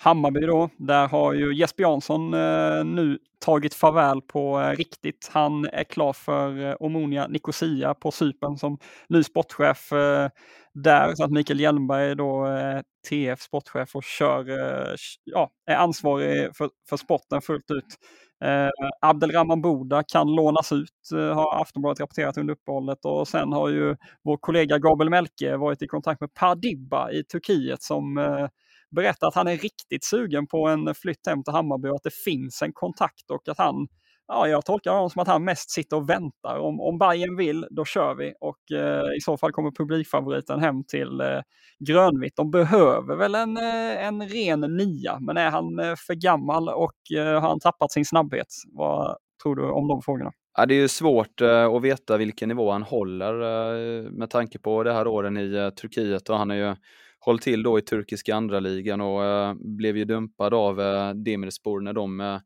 Hammarby 0.03 0.41
då, 0.41 0.71
där 0.77 1.09
har 1.09 1.33
ju 1.33 1.55
Jesper 1.55 1.83
Jansson 1.83 2.35
eh, 2.35 2.85
nu 2.85 3.19
tagit 3.45 3.75
farväl 3.75 4.21
på 4.23 4.61
eh, 4.61 4.77
riktigt. 4.77 5.31
Han 5.33 5.65
är 5.73 5.85
klar 5.85 6.13
för 6.13 6.71
eh, 6.71 6.75
Omonia 6.81 7.27
Nicosia 7.27 7.95
på 7.95 8.11
Cypern 8.11 8.57
som 8.57 8.79
ny 9.09 9.23
sportchef 9.23 9.93
eh, 9.93 10.29
där. 10.75 11.15
Så 11.15 11.25
att 11.25 11.31
Mikael 11.31 11.61
Hjelmberg 11.61 12.15
då 12.15 12.47
eh, 12.47 12.81
TF 13.09 13.41
sportchef 13.41 13.97
och 13.97 14.05
kör, 14.05 14.49
eh, 14.51 14.95
ja, 15.25 15.51
är 15.67 15.77
ansvarig 15.77 16.57
för, 16.57 16.71
för 16.89 16.97
sporten 16.97 17.41
fullt 17.41 17.71
ut. 17.71 17.99
Eh, 18.45 18.71
Abdelrahman 19.01 19.63
Boda 19.63 20.03
kan 20.03 20.35
lånas 20.35 20.73
ut, 20.73 21.13
eh, 21.15 21.35
har 21.35 21.61
Aftonbladet 21.61 22.01
rapporterat 22.01 22.39
under 22.39 22.55
uppehållet. 22.55 23.05
Och 23.05 23.29
sen 23.29 23.53
har 23.53 23.69
ju 23.69 23.97
vår 24.25 24.37
kollega 24.37 24.79
Gabriel 24.79 25.11
Melke 25.11 25.57
varit 25.57 25.83
i 25.83 25.87
kontakt 25.87 26.21
med 26.21 26.35
Pardibba 26.35 27.11
i 27.11 27.25
Turkiet 27.25 27.83
som 27.83 28.19
eh, 28.19 28.47
berättar 28.93 29.29
att 29.29 29.35
han 29.35 29.49
är 29.49 29.57
riktigt 29.57 30.05
sugen 30.05 30.47
på 30.47 30.69
en 30.69 30.95
flytt 30.95 31.27
hem 31.27 31.45
till 31.45 31.53
Hammarby 31.53 31.89
och 31.89 31.97
att 31.97 32.03
det 32.03 32.15
finns 32.25 32.63
en 32.63 32.73
kontakt 32.73 33.31
och 33.31 33.49
att 33.49 33.59
han, 33.59 33.89
ja 34.29 34.49
jag 34.49 34.65
tolkar 34.65 34.93
honom 34.93 35.11
som 35.11 35.23
att 35.23 35.29
han 35.29 35.45
mest 35.45 35.71
sitter 35.71 35.97
och 35.97 36.11
väntar. 36.11 36.59
Om, 36.59 36.81
om 36.81 36.99
Bayern 36.99 37.37
vill, 37.37 37.67
då 37.71 37.85
kör 37.85 38.15
vi 38.15 38.35
och 38.41 38.79
eh, 38.79 39.17
i 39.17 39.21
så 39.21 39.37
fall 39.37 39.53
kommer 39.53 39.71
publikfavoriten 39.71 40.61
hem 40.61 40.85
till 40.85 41.21
eh, 41.21 41.41
grönvitt. 41.87 42.37
De 42.37 42.51
behöver 42.51 43.17
väl 43.17 43.35
en, 43.35 43.57
eh, 43.57 44.07
en 44.07 44.29
ren 44.29 44.61
nia, 44.61 45.19
men 45.21 45.37
är 45.37 45.51
han 45.51 45.79
eh, 45.79 45.95
för 46.07 46.15
gammal 46.15 46.69
och 46.69 47.17
eh, 47.17 47.41
har 47.41 47.49
han 47.49 47.61
tappat 47.61 47.93
sin 47.93 48.05
snabbhet? 48.05 48.49
Vad 48.73 49.17
tror 49.43 49.57
du 49.57 49.71
om 49.71 49.89
de 49.89 50.03
frågorna? 50.03 50.33
Ja, 50.57 50.67
det 50.67 50.75
är 50.75 50.81
ju 50.81 50.89
svårt 50.89 51.41
eh, 51.41 51.65
att 51.65 51.83
veta 51.83 52.17
vilken 52.17 52.49
nivå 52.49 52.71
han 52.71 52.83
håller 52.83 53.35
eh, 53.41 54.11
med 54.11 54.31
tanke 54.31 54.59
på 54.59 54.83
det 54.83 54.93
här 54.93 55.07
åren 55.07 55.37
i 55.37 55.71
Turkiet 55.81 56.29
och 56.29 56.39
han 56.39 56.51
är 56.51 56.55
ju 56.55 56.77
håll 57.25 57.39
till 57.39 57.63
då 57.63 57.79
i 57.79 57.83
turkiska 57.83 58.35
andra 58.35 58.61
ligan 58.61 59.01
och 59.01 59.25
eh, 59.25 59.55
blev 59.55 59.97
ju 59.97 60.05
dumpad 60.05 60.55
av 60.55 60.81
eh, 60.81 61.11
Demirspor 61.11 61.81
när 61.81 61.93
de 61.93 62.21
eh, 62.21 62.39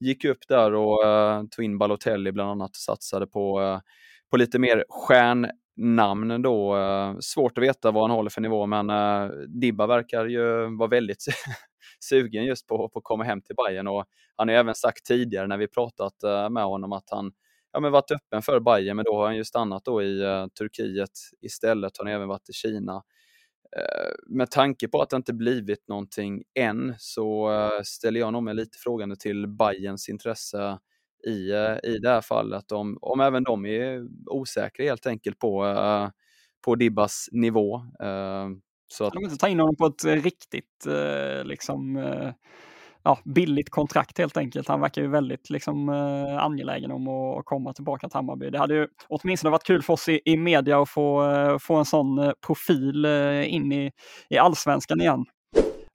gick 0.00 0.24
upp 0.24 0.48
där 0.48 0.74
och 0.74 1.06
eh, 1.06 1.42
tog 1.50 1.64
in 1.64 1.78
Balotelli 1.78 2.32
bland 2.32 2.50
annat 2.50 2.70
och 2.70 2.76
satsade 2.76 3.26
på, 3.26 3.62
eh, 3.62 3.80
på 4.30 4.36
lite 4.36 4.58
mer 4.58 4.84
stjärnnamn 4.88 6.42
då. 6.42 6.76
Eh, 6.76 7.16
svårt 7.20 7.58
att 7.58 7.64
veta 7.64 7.90
vad 7.90 8.02
han 8.02 8.10
håller 8.10 8.30
för 8.30 8.40
nivå 8.40 8.66
men 8.66 8.90
eh, 8.90 9.30
Dibba 9.60 9.86
verkar 9.86 10.26
ju 10.26 10.76
vara 10.76 10.88
väldigt 10.88 11.24
sugen 12.00 12.44
just 12.44 12.66
på, 12.66 12.88
på 12.88 12.98
att 12.98 13.04
komma 13.04 13.24
hem 13.24 13.42
till 13.42 13.56
Bayern 13.56 13.88
och 13.88 14.04
han 14.36 14.48
har 14.48 14.54
även 14.54 14.74
sagt 14.74 15.06
tidigare 15.06 15.46
när 15.46 15.58
vi 15.58 15.68
pratat 15.68 16.22
eh, 16.22 16.50
med 16.50 16.64
honom 16.64 16.92
att 16.92 17.10
han 17.10 17.32
ja, 17.72 17.80
men 17.80 17.92
varit 17.92 18.10
öppen 18.10 18.42
för 18.42 18.60
Bayern 18.60 18.96
men 18.96 19.04
då 19.04 19.16
har 19.16 19.24
han 19.26 19.36
ju 19.36 19.44
stannat 19.44 19.84
då 19.84 20.02
i 20.02 20.24
uh, 20.24 20.46
Turkiet 20.46 21.10
istället. 21.42 21.92
Han 21.98 22.06
har 22.06 22.14
även 22.14 22.28
varit 22.28 22.48
i 22.48 22.52
Kina. 22.52 23.02
Eh, 23.76 24.12
med 24.26 24.50
tanke 24.50 24.88
på 24.88 25.02
att 25.02 25.10
det 25.10 25.16
inte 25.16 25.32
blivit 25.32 25.88
någonting 25.88 26.42
än 26.54 26.94
så 26.98 27.52
eh, 27.52 27.82
ställer 27.84 28.20
jag 28.20 28.32
nog 28.32 28.42
mig 28.42 28.54
lite 28.54 28.78
frågande 28.78 29.16
till 29.16 29.48
Bayerns 29.48 30.08
intresse 30.08 30.78
i, 31.26 31.50
eh, 31.50 31.76
i 31.90 31.98
det 31.98 32.08
här 32.08 32.20
fallet. 32.20 32.72
Om, 32.72 32.98
om 33.00 33.20
även 33.20 33.44
de 33.44 33.66
är 33.66 34.06
osäkra 34.26 34.84
helt 34.84 35.06
enkelt 35.06 35.38
på, 35.38 35.76
på 36.64 36.74
Dibbas 36.74 37.28
nivå. 37.32 37.80
Så 38.88 39.04
att... 39.04 39.12
De 39.12 39.24
inte 39.24 39.36
ta 39.36 39.48
in 39.48 39.60
honom 39.60 39.76
på 39.76 39.86
ett 39.86 40.04
riktigt 40.04 40.86
liksom 41.44 41.96
ja, 43.02 43.18
billigt 43.24 43.70
kontrakt 43.70 44.18
helt 44.18 44.36
enkelt. 44.36 44.68
Han 44.68 44.80
verkar 44.80 45.02
ju 45.02 45.08
väldigt 45.08 45.50
liksom, 45.50 45.88
eh, 45.88 46.44
angelägen 46.44 46.90
om 46.90 47.08
att 47.08 47.44
komma 47.44 47.72
tillbaka 47.72 48.08
till 48.08 48.16
Hammarby. 48.16 48.50
Det 48.50 48.58
hade 48.58 48.74
ju 48.74 48.88
åtminstone 49.08 49.50
varit 49.50 49.66
kul 49.66 49.82
för 49.82 49.92
oss 49.92 50.08
i, 50.08 50.20
i 50.24 50.36
media 50.36 50.82
att 50.82 50.88
få, 50.88 51.30
eh, 51.30 51.58
få 51.58 51.74
en 51.74 51.84
sån 51.84 52.18
eh, 52.18 52.32
profil 52.46 53.04
eh, 53.04 53.54
in 53.54 53.72
i, 53.72 53.90
i 54.30 54.38
allsvenskan 54.38 55.00
igen. 55.00 55.24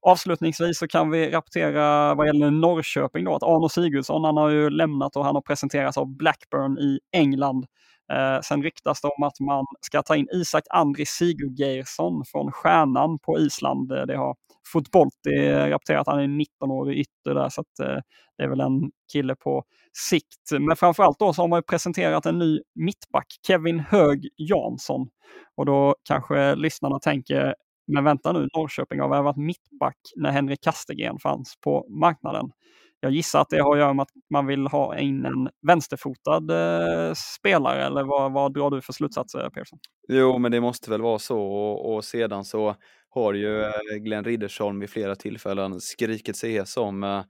Avslutningsvis 0.01 0.79
så 0.79 0.87
kan 0.87 1.09
vi 1.11 1.31
rapportera 1.31 2.15
vad 2.15 2.27
gäller 2.27 2.51
Norrköping 2.51 3.25
då, 3.25 3.35
att 3.35 3.43
Arno 3.43 3.69
Sigurdsson, 3.69 4.23
han 4.23 4.37
har 4.37 4.49
ju 4.49 4.69
lämnat 4.69 5.15
och 5.15 5.25
han 5.25 5.35
har 5.35 5.41
presenterats 5.41 5.97
av 5.97 6.17
Blackburn 6.17 6.77
i 6.77 6.99
England. 7.11 7.65
Eh, 8.13 8.41
sen 8.41 8.63
ryktas 8.63 9.01
det 9.01 9.07
om 9.07 9.23
att 9.23 9.39
man 9.39 9.65
ska 9.81 10.01
ta 10.01 10.15
in 10.15 10.27
Isak 10.33 10.63
Andri 10.69 11.05
Sigurgeirsson 11.05 12.23
från 12.25 12.51
Stjärnan 12.51 13.19
på 13.19 13.39
Island. 13.39 13.89
Det 13.89 14.17
har 14.17 14.35
Fotbolti 14.73 15.49
att 15.93 16.07
Han 16.07 16.19
är 16.19 16.27
19 16.27 16.71
år 16.71 16.91
ytter 16.93 17.33
där 17.33 17.49
så 17.49 17.61
att, 17.61 17.79
eh, 17.79 18.01
det 18.37 18.43
är 18.43 18.47
väl 18.47 18.59
en 18.59 18.91
kille 19.13 19.35
på 19.35 19.63
sikt. 20.09 20.51
Men 20.59 20.75
framförallt 20.75 21.19
då 21.19 21.33
så 21.33 21.41
har 21.41 21.47
man 21.47 21.63
presenterat 21.63 22.25
en 22.25 22.39
ny 22.39 22.59
mittback, 22.75 23.27
Kevin 23.47 23.79
Hög 23.79 24.29
Jansson. 24.37 25.07
Och 25.55 25.65
då 25.65 25.95
kanske 26.03 26.55
lyssnarna 26.55 26.99
tänker, 26.99 27.55
men 27.93 28.03
vänta 28.03 28.31
nu, 28.31 28.47
Norrköping 28.57 28.99
har 28.99 29.09
värvat 29.09 29.37
mittback 29.37 29.97
när 30.15 30.31
Henrik 30.31 30.63
Kastegren 30.63 31.19
fanns 31.19 31.53
på 31.63 31.85
marknaden. 31.89 32.51
Jag 32.99 33.11
gissar 33.11 33.41
att 33.41 33.49
det 33.49 33.61
har 33.61 33.73
att 33.73 33.79
göra 33.79 33.93
med 33.93 34.03
att 34.03 34.11
man 34.29 34.45
vill 34.45 34.67
ha 34.67 34.97
in 34.97 35.25
en 35.25 35.49
vänsterfotad 35.67 36.49
eh, 36.49 37.13
spelare 37.13 37.85
eller 37.85 38.03
vad, 38.03 38.33
vad 38.33 38.53
drar 38.53 38.71
du 38.71 38.81
för 38.81 38.93
slutsatser 38.93 39.49
Persson? 39.49 39.79
Jo, 40.07 40.37
men 40.37 40.51
det 40.51 40.61
måste 40.61 40.89
väl 40.89 41.01
vara 41.01 41.19
så 41.19 41.39
och, 41.39 41.95
och 41.95 42.03
sedan 42.03 42.45
så 42.45 42.75
har 43.09 43.33
ju 43.33 43.61
eh, 43.61 43.95
Glenn 43.99 44.23
Riddersholm 44.23 44.79
vid 44.79 44.89
flera 44.89 45.15
tillfällen 45.15 45.81
skrikit 45.81 46.35
sig 46.35 46.51
hes 46.51 46.77
om 46.77 47.03
eh, 47.03 47.23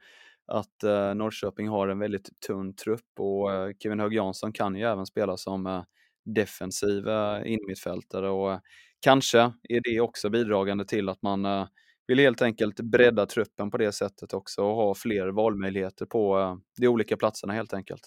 att 0.47 0.83
eh, 0.83 1.13
Norrköping 1.13 1.67
har 1.67 1.87
en 1.87 1.99
väldigt 1.99 2.29
tunn 2.47 2.75
trupp 2.75 3.19
och 3.19 3.49
Kevin 3.83 3.99
Hög 3.99 4.13
Jansson 4.13 4.53
kan 4.53 4.75
ju 4.75 4.83
även 4.83 5.05
spela 5.05 5.37
som 5.37 5.85
defensiv 6.25 7.03
innermittfältare 7.45 8.29
och 8.29 8.61
kanske 9.01 9.39
är 9.69 9.81
det 9.83 9.99
också 9.99 10.29
bidragande 10.29 10.85
till 10.85 11.09
att 11.09 11.21
man 11.21 11.67
vill 12.07 12.19
helt 12.19 12.41
enkelt 12.41 12.79
bredda 12.79 13.25
truppen 13.25 13.71
på 13.71 13.77
det 13.77 13.91
sättet 13.91 14.33
också 14.33 14.61
och 14.61 14.75
ha 14.75 14.95
fler 14.95 15.27
valmöjligheter 15.27 16.05
på 16.05 16.57
de 16.77 16.87
olika 16.87 17.17
platserna 17.17 17.53
helt 17.53 17.73
enkelt. 17.73 18.01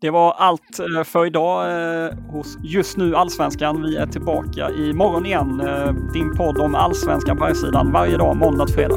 Det 0.00 0.10
var 0.10 0.32
allt 0.32 0.78
eh, 0.78 1.04
för 1.04 1.26
idag 1.26 1.70
eh, 1.70 2.12
hos 2.30 2.58
Just 2.62 2.96
nu 2.96 3.16
Allsvenskan. 3.16 3.82
Vi 3.82 3.96
är 3.96 4.06
tillbaka 4.06 4.70
imorgon 4.70 5.26
igen. 5.26 5.60
Eh, 5.60 5.92
din 6.12 6.36
podd 6.36 6.58
om 6.58 6.74
Allsvenskan 6.74 7.36
på 7.36 7.44
här 7.44 7.54
sidan 7.54 7.92
varje 7.92 8.16
dag 8.16 8.36
måndag 8.36 8.66
till 8.66 8.74
fredag. 8.74 8.96